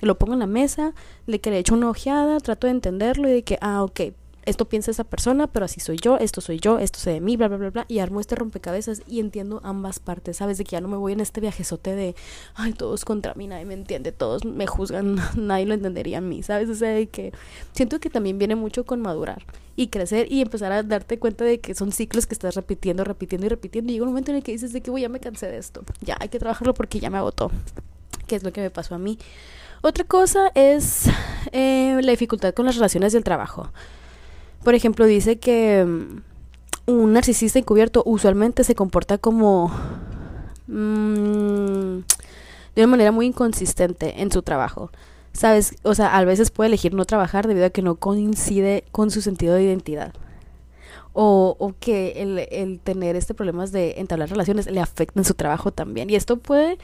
lo 0.03 0.19
pongo 0.19 0.35
en 0.35 0.41
la 0.41 0.47
mesa, 0.47 0.95
de 1.27 1.41
que 1.41 1.51
le 1.51 1.59
echo 1.59 1.75
una 1.75 1.89
ojeada, 1.89 2.39
trato 2.41 2.67
de 2.67 2.73
entenderlo 2.73 3.29
y 3.29 3.33
de 3.33 3.43
que, 3.45 3.59
ah, 3.61 3.83
ok, 3.83 4.01
esto 4.45 4.69
piensa 4.69 4.91
esa 4.91 5.05
persona, 5.05 5.47
pero 5.47 5.65
así 5.65 5.81
soy 5.81 5.99
yo, 5.99 6.19
esto 6.19 6.41
soy 6.41 6.59
yo, 6.59 6.79
esto 6.79 6.99
sé 6.99 7.11
de 7.13 7.21
mí, 7.21 7.37
bla, 7.37 7.49
bla, 7.49 7.57
bla, 7.57 7.71
bla, 7.71 7.87
y 7.89 8.01
armo 8.01 8.21
este 8.21 8.35
rompecabezas 8.35 9.03
y 9.07 9.21
entiendo 9.21 9.61
ambas 9.63 10.01
partes, 10.01 10.39
¿sabes? 10.39 10.59
De 10.59 10.65
que 10.65 10.73
ya 10.73 10.81
no 10.81 10.89
me 10.89 10.97
voy 10.97 11.13
en 11.13 11.21
este 11.21 11.41
viajezote 11.41 11.95
de, 11.95 12.15
ay, 12.55 12.73
todos 12.73 13.05
contra 13.05 13.35
mí, 13.35 13.47
nadie 13.47 13.65
me 13.65 13.75
entiende, 13.75 14.13
todos 14.13 14.45
me 14.45 14.67
juzgan, 14.67 15.17
nadie 15.37 15.67
lo 15.67 15.75
entendería 15.75 16.19
a 16.19 16.21
mí, 16.21 16.43
¿sabes? 16.43 16.69
O 16.69 16.75
sea, 16.75 16.91
de 16.91 17.09
que 17.09 17.33
siento 17.73 18.01
que 18.01 18.11
también 18.11 18.39
viene 18.39 18.57
mucho 18.57 18.85
con 18.85 19.01
madurar 19.01 19.45
y 19.77 19.89
crecer 19.89 20.31
y 20.31 20.43
empezar 20.43 20.73
a 20.73 20.83
darte 20.83 21.19
cuenta 21.19 21.45
de 21.45 21.61
que 21.61 21.75
son 21.75 21.93
ciclos 21.93 22.27
que 22.27 22.35
estás 22.35 22.55
repitiendo, 22.55 23.05
repitiendo 23.05 23.47
y 23.47 23.49
repitiendo, 23.49 23.91
y 23.91 23.95
llega 23.95 24.05
un 24.05 24.11
momento 24.11 24.33
en 24.33 24.39
el 24.39 24.43
que 24.43 24.53
dices 24.53 24.73
de 24.73 24.81
que, 24.81 24.91
voy, 24.91 25.03
ya 25.03 25.09
me 25.09 25.21
cansé 25.21 25.47
de 25.47 25.59
esto, 25.59 25.85
ya 26.01 26.17
hay 26.21 26.29
que 26.29 26.39
trabajarlo 26.39 26.75
porque 26.75 27.01
ya 27.01 27.11
me 27.11 27.19
agotó, 27.19 27.51
que 28.27 28.37
es 28.37 28.43
lo 28.43 28.53
que 28.53 28.61
me 28.61 28.71
pasó 28.71 28.95
a 28.95 28.99
mí. 28.99 29.19
Otra 29.85 30.05
cosa 30.05 30.53
es 30.55 31.07
eh, 31.51 31.99
la 32.03 32.11
dificultad 32.13 32.55
con 32.55 32.67
las 32.67 32.77
relaciones 32.77 33.13
del 33.13 33.25
trabajo. 33.25 33.73
Por 34.65 34.75
ejemplo, 34.75 35.07
dice 35.07 35.39
que 35.39 35.85
mm, 35.85 36.91
un 36.91 37.13
narcisista 37.13 37.59
encubierto 37.59 38.03
usualmente 38.07 38.65
se 38.65 38.75
comporta 38.75 39.19
como 39.19 39.69
mm, 40.67 41.99
de 42.75 42.83
una 42.83 42.87
manera 42.87 43.13
muy 43.13 43.27
inconsistente 43.27 44.23
en 44.23 44.31
su 44.31 44.43
trabajo. 44.43 44.91
¿Sabes? 45.33 45.77
O 45.83 45.95
sea, 45.95 46.17
a 46.17 46.25
veces 46.25 46.51
puede 46.51 46.69
elegir 46.69 46.93
no 46.93 47.07
trabajar 47.07 47.47
debido 47.47 47.67
a 47.67 47.71
que 47.71 47.81
no 47.81 47.95
coincide 47.97 48.85
con 48.93 49.11
su 49.11 49.23
sentido 49.23 49.55
de 49.55 49.65
identidad. 49.65 50.13
O, 51.15 51.57
o 51.59 51.75
que 51.79 52.13
el, 52.23 52.39
el 52.51 52.81
tener 52.81 53.17
este 53.17 53.35
problemas 53.35 53.73
de 53.73 53.95
entablar 53.99 54.31
relaciones 54.31 54.71
le 54.71 54.81
afecta 54.81 55.21
en 55.21 55.25
su 55.25 55.35
trabajo 55.35 55.71
también. 55.73 56.11
Y 56.11 56.17
esto 56.17 56.37
puede 56.37 56.79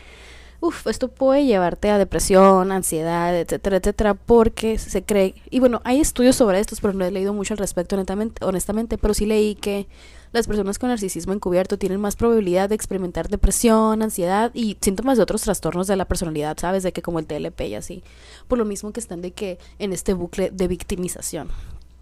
Uf, 0.60 0.88
esto 0.88 1.06
puede 1.06 1.44
llevarte 1.44 1.88
a 1.88 1.98
depresión, 1.98 2.72
ansiedad, 2.72 3.38
etcétera, 3.38 3.76
etcétera, 3.76 4.14
porque 4.14 4.76
se 4.78 5.04
cree, 5.04 5.36
y 5.50 5.60
bueno, 5.60 5.80
hay 5.84 6.00
estudios 6.00 6.34
sobre 6.34 6.58
estos, 6.58 6.80
pero 6.80 6.94
no 6.94 7.04
he 7.04 7.12
leído 7.12 7.32
mucho 7.32 7.54
al 7.54 7.58
respecto 7.58 7.94
honestamente, 7.94 8.44
honestamente, 8.44 8.98
pero 8.98 9.14
sí 9.14 9.24
leí 9.24 9.54
que 9.54 9.86
las 10.32 10.48
personas 10.48 10.80
con 10.80 10.88
narcisismo 10.88 11.32
encubierto 11.32 11.78
tienen 11.78 12.00
más 12.00 12.16
probabilidad 12.16 12.68
de 12.68 12.74
experimentar 12.74 13.28
depresión, 13.28 14.02
ansiedad 14.02 14.50
y 14.52 14.76
síntomas 14.80 15.16
de 15.16 15.22
otros 15.22 15.42
trastornos 15.42 15.86
de 15.86 15.94
la 15.94 16.06
personalidad, 16.06 16.56
¿sabes? 16.58 16.82
De 16.82 16.92
que 16.92 17.02
como 17.02 17.20
el 17.20 17.26
TLP 17.26 17.60
y 17.68 17.74
así, 17.76 18.02
por 18.48 18.58
lo 18.58 18.64
mismo 18.64 18.92
que 18.92 19.00
están 19.00 19.22
de 19.22 19.30
que 19.30 19.58
en 19.78 19.92
este 19.92 20.12
bucle 20.12 20.50
de 20.50 20.66
victimización. 20.66 21.50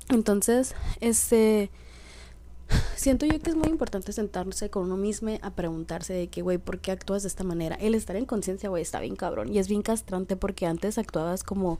Entonces, 0.08 0.74
este 1.00 1.70
Siento 2.96 3.26
yo 3.26 3.38
que 3.40 3.50
es 3.50 3.56
muy 3.56 3.68
importante 3.68 4.12
sentarse 4.12 4.70
con 4.70 4.84
uno 4.84 4.96
mismo 4.96 5.30
a 5.42 5.50
preguntarse 5.50 6.12
de 6.12 6.28
que, 6.28 6.42
güey, 6.42 6.58
¿por 6.58 6.78
qué 6.78 6.92
actúas 6.92 7.22
de 7.22 7.28
esta 7.28 7.44
manera? 7.44 7.76
El 7.76 7.94
estar 7.94 8.16
en 8.16 8.24
conciencia, 8.24 8.68
güey, 8.68 8.82
está 8.82 9.00
bien 9.00 9.16
cabrón. 9.16 9.52
Y 9.52 9.58
es 9.58 9.68
bien 9.68 9.82
castrante 9.82 10.36
porque 10.36 10.66
antes 10.66 10.98
actuabas 10.98 11.44
como 11.44 11.78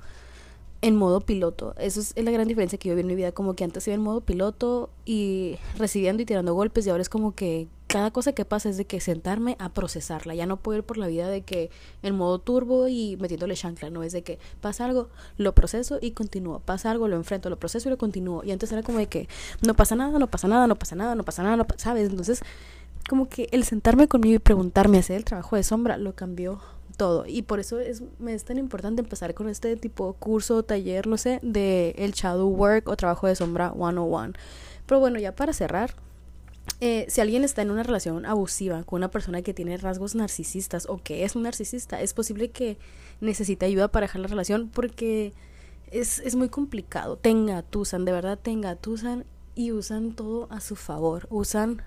en 0.83 0.97
modo 0.97 1.21
piloto. 1.21 1.75
Eso 1.79 2.01
es 2.01 2.15
la 2.17 2.31
gran 2.31 2.49
diferencia 2.49 2.79
que 2.79 2.89
yo 2.89 2.95
vi 2.95 3.01
en 3.01 3.07
mi 3.07 3.15
vida. 3.15 3.33
Como 3.33 3.55
que 3.55 3.65
antes 3.65 3.87
iba 3.89 3.95
en 3.95 4.03
modo 4.03 4.21
piloto 4.21 4.91
y 5.05 5.59
recibiendo 5.77 6.23
y 6.23 6.27
tirando 6.27 6.55
golpes 6.55 6.87
y 6.87 6.91
ahora 6.91 7.03
es 7.03 7.09
como 7.09 7.35
que 7.35 7.69
cada 7.97 8.11
cosa 8.11 8.35
que 8.35 8.45
pasa 8.45 8.69
es 8.69 8.77
de 8.77 8.85
que 8.85 9.01
sentarme 9.01 9.57
a 9.59 9.71
procesarla. 9.71 10.35
Ya 10.35 10.45
no 10.45 10.59
puedo 10.59 10.77
ir 10.77 10.85
por 10.85 10.99
la 10.99 11.07
vida 11.07 11.31
de 11.31 11.41
que 11.41 11.71
en 12.03 12.15
modo 12.15 12.39
turbo 12.39 12.89
y 12.89 13.17
metiéndole 13.17 13.55
chancla. 13.55 13.89
No 13.89 14.03
es 14.03 14.13
de 14.13 14.23
que 14.23 14.39
pasa 14.61 14.85
algo, 14.85 15.09
lo 15.39 15.55
proceso 15.55 15.97
y 16.03 16.11
continúo. 16.11 16.61
Pasa 16.61 16.91
algo, 16.91 17.09
lo 17.09 17.17
enfrento, 17.17 17.49
lo 17.49 17.59
proceso 17.59 17.89
y 17.89 17.93
lo 17.93 17.97
continúo. 17.97 18.45
Y 18.45 18.51
antes 18.51 18.71
era 18.71 18.83
como 18.83 18.99
de 18.99 19.07
que 19.07 19.31
no 19.63 19.73
pasa 19.73 19.97
nada, 19.97 20.19
no 20.19 20.27
pasa 20.27 20.47
nada, 20.47 20.67
no 20.67 20.77
pasa 20.77 20.95
nada, 20.95 21.15
no 21.15 21.25
pasa 21.25 21.43
nada, 21.43 21.57
no 21.57 21.67
¿sabes? 21.79 22.11
Entonces, 22.11 22.43
como 23.09 23.31
que 23.31 23.49
el 23.51 23.65
sentarme 23.65 24.09
conmigo 24.09 24.35
y 24.35 24.41
preguntarme, 24.41 24.99
hacer 24.99 25.17
el 25.17 25.25
trabajo 25.25 25.57
de 25.57 25.63
sombra, 25.63 25.97
lo 25.97 26.15
cambió 26.15 26.61
todo. 26.99 27.25
Y 27.27 27.41
por 27.45 27.61
eso 27.61 27.81
es, 27.81 28.03
me 28.19 28.35
es 28.35 28.45
tan 28.45 28.59
importante 28.59 29.01
empezar 29.01 29.33
con 29.33 29.49
este 29.49 29.75
tipo 29.77 30.13
de 30.13 30.19
curso, 30.19 30.65
taller, 30.65 31.07
no 31.07 31.17
sé, 31.17 31.41
de 31.43 31.95
el 31.97 32.13
shadow 32.13 32.47
work 32.47 32.89
o 32.89 32.97
trabajo 32.97 33.27
de 33.27 33.37
sombra 33.37 33.73
101. 33.75 34.35
Pero 34.85 35.01
bueno, 35.01 35.19
ya 35.19 35.35
para 35.35 35.55
cerrar, 35.55 35.95
eh, 36.81 37.07
si 37.09 37.21
alguien 37.21 37.45
está 37.45 37.63
en 37.63 37.71
una 37.71 37.83
relación 37.83 38.27
abusiva 38.27 38.85
con 38.85 38.99
una 38.99 39.11
persona 39.11 39.43
que 39.43 39.55
tiene 39.55 39.77
rasgos 39.77 40.15
narcisistas 40.15 40.87
o 40.89 40.99
que 40.99 41.25
es 41.25 41.35
un 41.37 41.43
narcisista, 41.43 42.01
es 42.03 42.13
posible 42.13 42.51
que 42.51 42.79
necesite 43.21 43.67
ayuda 43.67 43.89
para 43.89 44.07
dejar 44.07 44.21
la 44.21 44.29
relación 44.29 44.69
porque 44.69 45.33
es, 45.91 46.19
es 46.19 46.37
muy 46.37 46.49
complicado. 46.49 47.17
Tenga, 47.17 47.63
tusan, 47.63 48.05
de 48.05 48.13
verdad 48.13 48.39
tenga, 48.39 48.77
tusan 48.77 49.25
y 49.55 49.73
usan 49.73 50.13
todo 50.13 50.49
a 50.51 50.61
su 50.61 50.77
favor. 50.77 51.27
Usan 51.31 51.83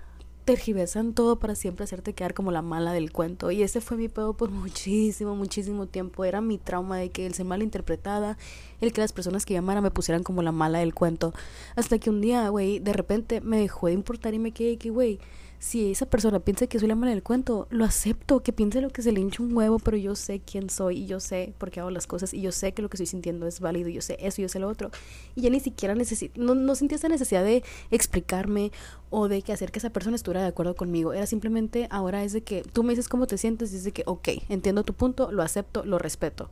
tergiversan 0.50 1.14
todo 1.14 1.38
para 1.38 1.54
siempre 1.54 1.84
hacerte 1.84 2.12
quedar 2.12 2.34
como 2.34 2.50
la 2.50 2.60
mala 2.60 2.92
del 2.92 3.12
cuento. 3.12 3.52
Y 3.52 3.62
ese 3.62 3.80
fue 3.80 3.96
mi 3.96 4.08
pedo 4.08 4.34
por 4.34 4.50
muchísimo, 4.50 5.36
muchísimo 5.36 5.86
tiempo. 5.86 6.24
Era 6.24 6.40
mi 6.40 6.58
trauma 6.58 6.96
de 6.96 7.10
que 7.10 7.24
el 7.24 7.34
ser 7.34 7.46
mal 7.46 7.62
interpretada, 7.62 8.36
el 8.80 8.92
que 8.92 9.00
las 9.00 9.12
personas 9.12 9.46
que 9.46 9.54
llamara 9.54 9.80
me 9.80 9.92
pusieran 9.92 10.24
como 10.24 10.42
la 10.42 10.50
mala 10.50 10.80
del 10.80 10.92
cuento. 10.92 11.32
Hasta 11.76 11.98
que 11.98 12.10
un 12.10 12.20
día, 12.20 12.48
güey, 12.48 12.80
de 12.80 12.92
repente 12.92 13.40
me 13.40 13.58
dejó 13.58 13.86
de 13.86 13.92
importar 13.92 14.34
y 14.34 14.40
me 14.40 14.50
quedé 14.50 14.76
que, 14.76 14.90
güey, 14.90 15.20
si 15.60 15.90
esa 15.90 16.06
persona 16.06 16.40
piensa 16.40 16.66
que 16.66 16.78
soy 16.78 16.88
la 16.88 16.94
mala 16.94 17.12
del 17.12 17.22
cuento, 17.22 17.68
lo 17.68 17.84
acepto, 17.84 18.42
que 18.42 18.50
piense 18.50 18.80
lo 18.80 18.88
que 18.88 19.02
se 19.02 19.12
le 19.12 19.20
hincha 19.20 19.42
un 19.42 19.54
huevo, 19.54 19.78
pero 19.78 19.98
yo 19.98 20.14
sé 20.14 20.40
quién 20.40 20.70
soy 20.70 21.00
y 21.00 21.06
yo 21.06 21.20
sé 21.20 21.52
por 21.58 21.70
qué 21.70 21.80
hago 21.80 21.90
las 21.90 22.06
cosas 22.06 22.32
y 22.32 22.40
yo 22.40 22.50
sé 22.50 22.72
que 22.72 22.80
lo 22.80 22.88
que 22.88 22.96
estoy 22.96 23.04
sintiendo 23.06 23.46
es 23.46 23.60
válido 23.60 23.90
y 23.90 23.92
yo 23.92 24.00
sé 24.00 24.16
eso 24.20 24.40
y 24.40 24.44
yo 24.44 24.48
sé 24.48 24.58
lo 24.58 24.68
otro. 24.68 24.90
Y 25.34 25.42
ya 25.42 25.50
ni 25.50 25.60
siquiera 25.60 25.94
necesito, 25.94 26.40
no, 26.40 26.54
no 26.54 26.74
sentí 26.74 26.94
esa 26.94 27.10
necesidad 27.10 27.44
de 27.44 27.62
explicarme 27.90 28.72
o 29.10 29.28
de 29.28 29.42
que 29.42 29.52
hacer 29.52 29.70
que 29.70 29.80
esa 29.80 29.90
persona 29.90 30.16
estuviera 30.16 30.40
de 30.40 30.48
acuerdo 30.48 30.74
conmigo. 30.74 31.12
Era 31.12 31.26
simplemente 31.26 31.88
ahora 31.90 32.24
es 32.24 32.32
de 32.32 32.42
que 32.42 32.62
tú 32.62 32.82
me 32.82 32.94
dices 32.94 33.10
cómo 33.10 33.26
te 33.26 33.36
sientes 33.36 33.74
y 33.74 33.76
es 33.76 33.84
de 33.84 33.92
que, 33.92 34.02
ok, 34.06 34.28
entiendo 34.48 34.82
tu 34.82 34.94
punto, 34.94 35.30
lo 35.30 35.42
acepto, 35.42 35.84
lo 35.84 35.98
respeto. 35.98 36.50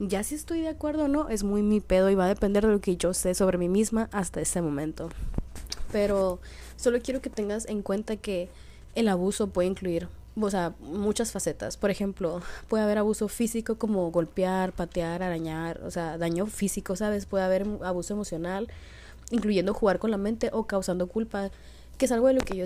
Ya 0.00 0.24
si 0.24 0.34
estoy 0.34 0.62
de 0.62 0.70
acuerdo 0.70 1.04
o 1.04 1.08
no, 1.08 1.28
es 1.28 1.44
muy 1.44 1.62
mi 1.62 1.80
pedo 1.80 2.10
y 2.10 2.16
va 2.16 2.24
a 2.24 2.28
depender 2.28 2.66
de 2.66 2.72
lo 2.72 2.80
que 2.80 2.96
yo 2.96 3.14
sé 3.14 3.32
sobre 3.34 3.58
mí 3.58 3.68
misma 3.68 4.08
hasta 4.10 4.40
ese 4.40 4.60
momento. 4.60 5.08
Pero 5.92 6.40
Solo 6.80 6.98
quiero 7.02 7.20
que 7.20 7.28
tengas 7.28 7.66
en 7.68 7.82
cuenta 7.82 8.16
que 8.16 8.48
el 8.94 9.08
abuso 9.08 9.48
puede 9.48 9.68
incluir, 9.68 10.08
o 10.34 10.48
sea, 10.48 10.72
muchas 10.80 11.30
facetas. 11.30 11.76
Por 11.76 11.90
ejemplo, 11.90 12.40
puede 12.68 12.82
haber 12.84 12.96
abuso 12.96 13.28
físico 13.28 13.76
como 13.76 14.10
golpear, 14.10 14.72
patear, 14.72 15.22
arañar, 15.22 15.82
o 15.84 15.90
sea, 15.90 16.16
daño 16.16 16.46
físico, 16.46 16.96
¿sabes? 16.96 17.26
Puede 17.26 17.44
haber 17.44 17.66
abuso 17.82 18.14
emocional, 18.14 18.68
incluyendo 19.30 19.74
jugar 19.74 19.98
con 19.98 20.10
la 20.10 20.16
mente 20.16 20.48
o 20.54 20.66
causando 20.66 21.06
culpa, 21.06 21.50
que 21.98 22.06
es 22.06 22.12
algo 22.12 22.28
de 22.28 22.32
lo 22.32 22.40
que 22.40 22.56
yo 22.56 22.64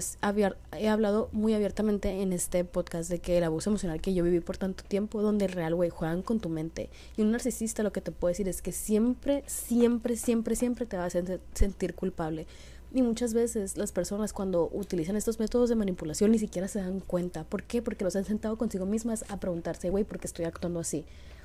he 0.79 0.89
hablado 0.89 1.29
muy 1.33 1.55
abiertamente 1.55 2.23
en 2.23 2.33
este 2.33 2.63
podcast, 2.65 3.11
de 3.11 3.19
que 3.19 3.37
el 3.39 3.43
abuso 3.43 3.71
emocional 3.71 4.01
que 4.01 4.15
yo 4.15 4.23
viví 4.23 4.39
por 4.39 4.59
tanto 4.59 4.85
tiempo, 4.85 5.23
donde 5.23 5.47
el 5.47 5.51
real, 5.51 5.75
güey, 5.75 5.91
juegan 5.91 6.23
con 6.23 6.39
tu 6.39 6.51
mente. 6.51 6.89
Y 7.17 7.23
un 7.23 7.33
narcisista 7.33 7.83
lo 7.83 7.93
que 7.93 8.01
te 8.01 8.13
puede 8.13 8.35
decir 8.35 8.47
es 8.47 8.63
que 8.63 8.71
siempre, 8.71 9.43
siempre, 9.49 10.17
siempre, 10.17 10.55
siempre 10.55 10.87
te 10.87 10.97
va 10.97 11.07
a 11.07 11.11
sentir 11.11 11.97
culpable 11.97 12.47
y 12.95 13.03
muchas 13.03 13.35
veces 13.35 13.77
las 13.77 13.91
personas 13.91 14.33
cuando 14.33 14.71
utilizan 14.73 15.17
estos 15.17 15.41
métodos 15.41 15.69
de 15.69 15.75
manipulación 15.75 16.31
ni 16.31 16.39
siquiera 16.39 16.69
se 16.69 16.79
dan 16.79 17.01
cuenta. 17.01 17.43
¿Por 17.43 17.65
qué? 17.65 17.83
Porque 17.83 18.05
los 18.05 18.15
han 18.15 18.25
sentado 18.25 18.57
consigo 18.57 18.87
mismas 18.87 19.25
a 19.29 19.41
preguntarse, 19.41 19.91
güey, 19.91 20.05
¿por 20.05 20.21
qué 20.21 20.29
estoy 20.29 20.45
actuando 20.45 20.79
así? 20.79 21.05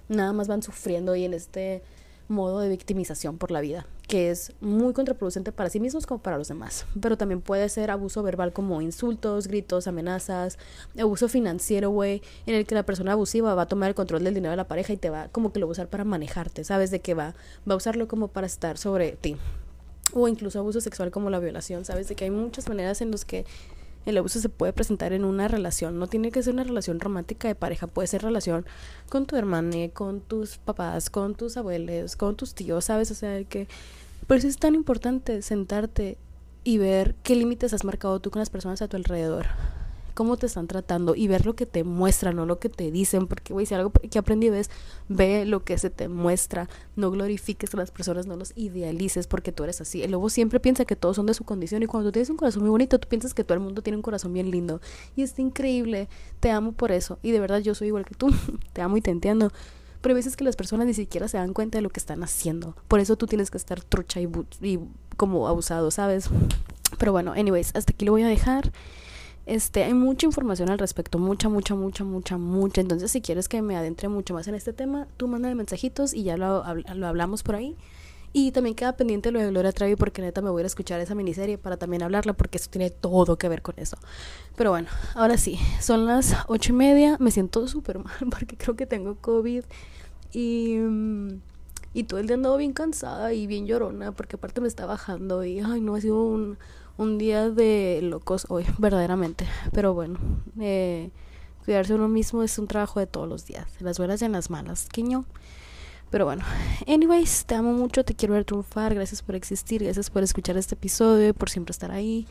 Nada 0.09 0.31
más 0.31 0.47
van 0.47 0.61
sufriendo 0.61 1.15
y 1.15 1.25
en 1.25 1.33
este 1.33 1.81
modo 2.27 2.59
de 2.59 2.69
victimización 2.69 3.39
por 3.39 3.49
la 3.49 3.61
vida, 3.61 3.87
que 4.07 4.29
es 4.29 4.53
muy 4.61 4.93
contraproducente 4.93 5.51
para 5.51 5.71
sí 5.71 5.79
mismos 5.79 6.05
como 6.05 6.21
para 6.21 6.37
los 6.37 6.49
demás. 6.49 6.85
Pero 7.01 7.17
también 7.17 7.41
puede 7.41 7.67
ser 7.69 7.89
abuso 7.89 8.21
verbal 8.21 8.53
como 8.53 8.83
insultos, 8.83 9.47
gritos, 9.47 9.87
amenazas, 9.87 10.59
abuso 10.99 11.27
financiero, 11.29 11.89
güey, 11.89 12.21
en 12.45 12.53
el 12.53 12.67
que 12.67 12.75
la 12.75 12.83
persona 12.83 13.13
abusiva 13.13 13.55
va 13.55 13.63
a 13.63 13.67
tomar 13.67 13.89
el 13.89 13.95
control 13.95 14.23
del 14.23 14.35
dinero 14.35 14.51
de 14.51 14.57
la 14.57 14.67
pareja 14.67 14.93
y 14.93 14.97
te 14.97 15.09
va 15.09 15.29
como 15.29 15.51
que 15.51 15.59
lo 15.59 15.65
va 15.65 15.71
a 15.71 15.73
usar 15.73 15.87
para 15.87 16.03
manejarte, 16.03 16.63
¿sabes? 16.63 16.91
De 16.91 16.99
que 16.99 17.15
va, 17.15 17.33
va 17.67 17.73
a 17.73 17.77
usarlo 17.77 18.07
como 18.07 18.27
para 18.27 18.45
estar 18.45 18.77
sobre 18.77 19.13
ti 19.13 19.35
o 20.13 20.27
incluso 20.27 20.59
abuso 20.59 20.81
sexual 20.81 21.11
como 21.11 21.29
la 21.29 21.39
violación, 21.39 21.85
¿sabes? 21.85 22.07
De 22.07 22.15
que 22.15 22.25
hay 22.25 22.31
muchas 22.31 22.67
maneras 22.69 23.01
en 23.01 23.11
las 23.11 23.25
que 23.25 23.45
el 24.05 24.17
abuso 24.17 24.39
se 24.39 24.49
puede 24.49 24.73
presentar 24.73 25.13
en 25.13 25.25
una 25.25 25.47
relación. 25.47 25.99
No 25.99 26.07
tiene 26.07 26.31
que 26.31 26.41
ser 26.41 26.53
una 26.53 26.63
relación 26.63 26.99
romántica 26.99 27.47
de 27.47 27.55
pareja, 27.55 27.87
puede 27.87 28.07
ser 28.07 28.21
relación 28.21 28.65
con 29.09 29.25
tu 29.25 29.35
hermana, 29.35 29.89
con 29.93 30.21
tus 30.21 30.57
papás, 30.57 31.09
con 31.09 31.35
tus 31.35 31.57
abuelos, 31.57 32.15
con 32.15 32.35
tus 32.35 32.53
tíos, 32.53 32.85
¿sabes? 32.85 33.11
O 33.11 33.15
sea, 33.15 33.43
que 33.43 33.67
por 34.27 34.37
eso 34.37 34.47
es 34.47 34.57
tan 34.57 34.75
importante 34.75 35.41
sentarte 35.41 36.17
y 36.63 36.77
ver 36.77 37.15
qué 37.23 37.35
límites 37.35 37.73
has 37.73 37.83
marcado 37.83 38.19
tú 38.19 38.31
con 38.31 38.39
las 38.39 38.49
personas 38.49 38.81
a 38.81 38.87
tu 38.87 38.97
alrededor 38.97 39.47
cómo 40.19 40.35
te 40.35 40.47
están 40.47 40.67
tratando 40.67 41.15
y 41.15 41.29
ver 41.29 41.45
lo 41.45 41.55
que 41.55 41.65
te 41.65 41.85
muestran, 41.85 42.35
no 42.35 42.45
lo 42.45 42.59
que 42.59 42.67
te 42.67 42.91
dicen, 42.91 43.25
porque, 43.25 43.53
güey, 43.53 43.65
si 43.65 43.73
algo 43.73 43.89
que 43.91 44.09
he 44.13 44.19
aprendido 44.19 44.53
es 44.53 44.69
ve 45.07 45.45
lo 45.45 45.63
que 45.63 45.77
se 45.77 45.89
te 45.89 46.09
muestra, 46.09 46.67
no 46.97 47.09
glorifiques 47.09 47.73
a 47.73 47.77
las 47.77 47.89
personas, 47.89 48.27
no 48.27 48.35
los 48.35 48.51
idealices 48.57 49.27
porque 49.27 49.53
tú 49.53 49.63
eres 49.63 49.79
así. 49.79 50.03
El 50.03 50.11
lobo 50.11 50.29
siempre 50.29 50.59
piensa 50.59 50.83
que 50.83 50.97
todos 50.97 51.15
son 51.15 51.25
de 51.25 51.33
su 51.33 51.45
condición 51.45 51.83
y 51.83 51.85
cuando 51.85 52.09
tú 52.09 52.11
tienes 52.11 52.29
un 52.29 52.35
corazón 52.35 52.63
muy 52.63 52.69
bonito, 52.69 52.99
tú 52.99 53.07
piensas 53.07 53.33
que 53.33 53.45
todo 53.45 53.53
el 53.53 53.61
mundo 53.61 53.81
tiene 53.81 53.95
un 53.95 54.01
corazón 54.01 54.33
bien 54.33 54.51
lindo 54.51 54.81
y 55.15 55.21
está 55.21 55.41
increíble, 55.41 56.09
te 56.41 56.51
amo 56.51 56.73
por 56.73 56.91
eso 56.91 57.17
y 57.23 57.31
de 57.31 57.39
verdad 57.39 57.59
yo 57.59 57.73
soy 57.73 57.87
igual 57.87 58.03
que 58.03 58.15
tú, 58.15 58.27
te 58.73 58.81
amo 58.81 58.97
y 58.97 59.01
te 59.01 59.11
entiendo. 59.11 59.53
Pero 60.01 60.15
a 60.15 60.17
veces 60.17 60.35
que 60.35 60.43
las 60.43 60.57
personas 60.57 60.85
ni 60.85 60.93
siquiera 60.93 61.29
se 61.29 61.37
dan 61.37 61.53
cuenta 61.53 61.77
de 61.77 61.81
lo 61.81 61.91
que 61.91 62.01
están 62.01 62.23
haciendo. 62.23 62.75
Por 62.89 62.99
eso 62.99 63.15
tú 63.15 63.25
tienes 63.25 63.51
que 63.51 63.57
estar 63.57 63.81
trucha 63.81 64.19
y, 64.19 64.27
y 64.61 64.79
como 65.15 65.47
abusado, 65.47 65.91
¿sabes? 65.91 66.29
Pero 66.97 67.13
bueno, 67.13 67.31
anyways, 67.31 67.73
hasta 67.73 67.93
aquí 67.93 68.03
lo 68.03 68.11
voy 68.11 68.23
a 68.23 68.27
dejar. 68.27 68.73
Este, 69.49 69.83
hay 69.83 69.95
mucha 69.95 70.27
información 70.27 70.69
al 70.69 70.77
respecto, 70.77 71.17
mucha, 71.17 71.49
mucha, 71.49 71.73
mucha, 71.73 72.03
mucha, 72.03 72.37
mucha. 72.37 72.81
Entonces, 72.81 73.09
si 73.09 73.19
quieres 73.19 73.49
que 73.49 73.63
me 73.63 73.75
adentre 73.75 74.07
mucho 74.07 74.35
más 74.35 74.47
en 74.47 74.53
este 74.53 74.73
tema, 74.73 75.07
tú 75.17 75.27
mándame 75.27 75.55
mensajitos 75.55 76.13
y 76.13 76.21
ya 76.21 76.37
lo, 76.37 76.63
lo 76.93 77.07
hablamos 77.07 77.41
por 77.41 77.55
ahí. 77.55 77.75
Y 78.31 78.51
también 78.51 78.75
queda 78.75 78.95
pendiente 78.95 79.31
lo 79.31 79.39
de 79.39 79.49
Gloria 79.49 79.71
Trevi 79.71 79.95
porque 79.95 80.21
neta 80.21 80.43
me 80.43 80.51
voy 80.51 80.61
a 80.61 80.67
escuchar 80.67 80.99
esa 80.99 81.15
miniserie 81.15 81.57
para 81.57 81.77
también 81.77 82.03
hablarla 82.03 82.33
porque 82.33 82.59
eso 82.59 82.69
tiene 82.69 82.91
todo 82.91 83.39
que 83.39 83.49
ver 83.49 83.63
con 83.63 83.73
eso. 83.77 83.97
Pero 84.55 84.69
bueno, 84.69 84.87
ahora 85.15 85.35
sí, 85.35 85.59
son 85.81 86.05
las 86.05 86.35
ocho 86.47 86.71
y 86.71 86.75
media, 86.75 87.17
me 87.19 87.31
siento 87.31 87.67
súper 87.67 87.97
mal 87.97 88.13
porque 88.29 88.55
creo 88.55 88.75
que 88.75 88.85
tengo 88.85 89.15
COVID 89.15 89.63
y, 90.31 90.75
mm, 90.77 91.41
y 91.95 92.03
todo 92.03 92.19
el 92.19 92.27
día 92.27 92.35
ando 92.35 92.55
bien 92.55 92.73
cansada 92.73 93.33
y 93.33 93.47
bien 93.47 93.65
llorona 93.65 94.11
porque 94.11 94.35
aparte 94.35 94.61
me 94.61 94.67
está 94.67 94.85
bajando 94.85 95.43
y 95.43 95.59
ay 95.59 95.81
no, 95.81 95.95
ha 95.95 96.01
sido 96.01 96.21
un 96.21 96.59
un 96.99 97.17
día 97.17 97.49
de 97.49 98.01
locos 98.03 98.45
hoy, 98.49 98.65
verdaderamente. 98.77 99.47
Pero 99.71 99.93
bueno, 99.93 100.19
eh, 100.59 101.09
cuidarse 101.63 101.95
uno 101.95 102.09
mismo 102.09 102.43
es 102.43 102.59
un 102.59 102.67
trabajo 102.67 102.99
de 102.99 103.07
todos 103.07 103.27
los 103.27 103.45
días, 103.45 103.65
las 103.79 103.97
buenas 103.97 104.21
y 104.21 104.25
en 104.25 104.33
las 104.33 104.49
malas, 104.49 104.87
quiño. 104.91 105.25
Pero 106.11 106.25
bueno, 106.25 106.43
anyways, 106.87 107.45
te 107.45 107.55
amo 107.55 107.71
mucho, 107.71 108.03
te 108.03 108.15
quiero 108.15 108.33
ver 108.33 108.43
triunfar, 108.43 108.95
gracias 108.95 109.21
por 109.21 109.35
existir, 109.35 109.83
gracias 109.83 110.09
por 110.09 110.23
escuchar 110.23 110.57
este 110.57 110.75
episodio, 110.75 111.33
por 111.33 111.49
siempre 111.49 111.71
estar 111.71 111.91
ahí. 111.91 112.27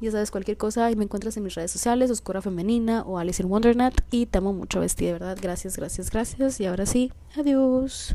Ya 0.00 0.10
sabes, 0.10 0.30
cualquier 0.30 0.56
cosa, 0.56 0.90
y 0.90 0.96
me 0.96 1.04
encuentras 1.04 1.36
en 1.36 1.42
mis 1.42 1.54
redes 1.54 1.70
sociales, 1.70 2.10
Oscura 2.10 2.40
Femenina 2.40 3.02
o 3.02 3.18
Alice 3.18 3.42
in 3.42 3.50
Wondernet. 3.50 4.04
Y 4.10 4.26
te 4.26 4.38
amo 4.38 4.52
mucho, 4.52 4.80
Besti, 4.80 5.06
de 5.06 5.14
verdad. 5.14 5.38
Gracias, 5.40 5.76
gracias, 5.76 6.10
gracias. 6.10 6.60
Y 6.60 6.66
ahora 6.66 6.86
sí, 6.86 7.12
adiós. 7.36 8.14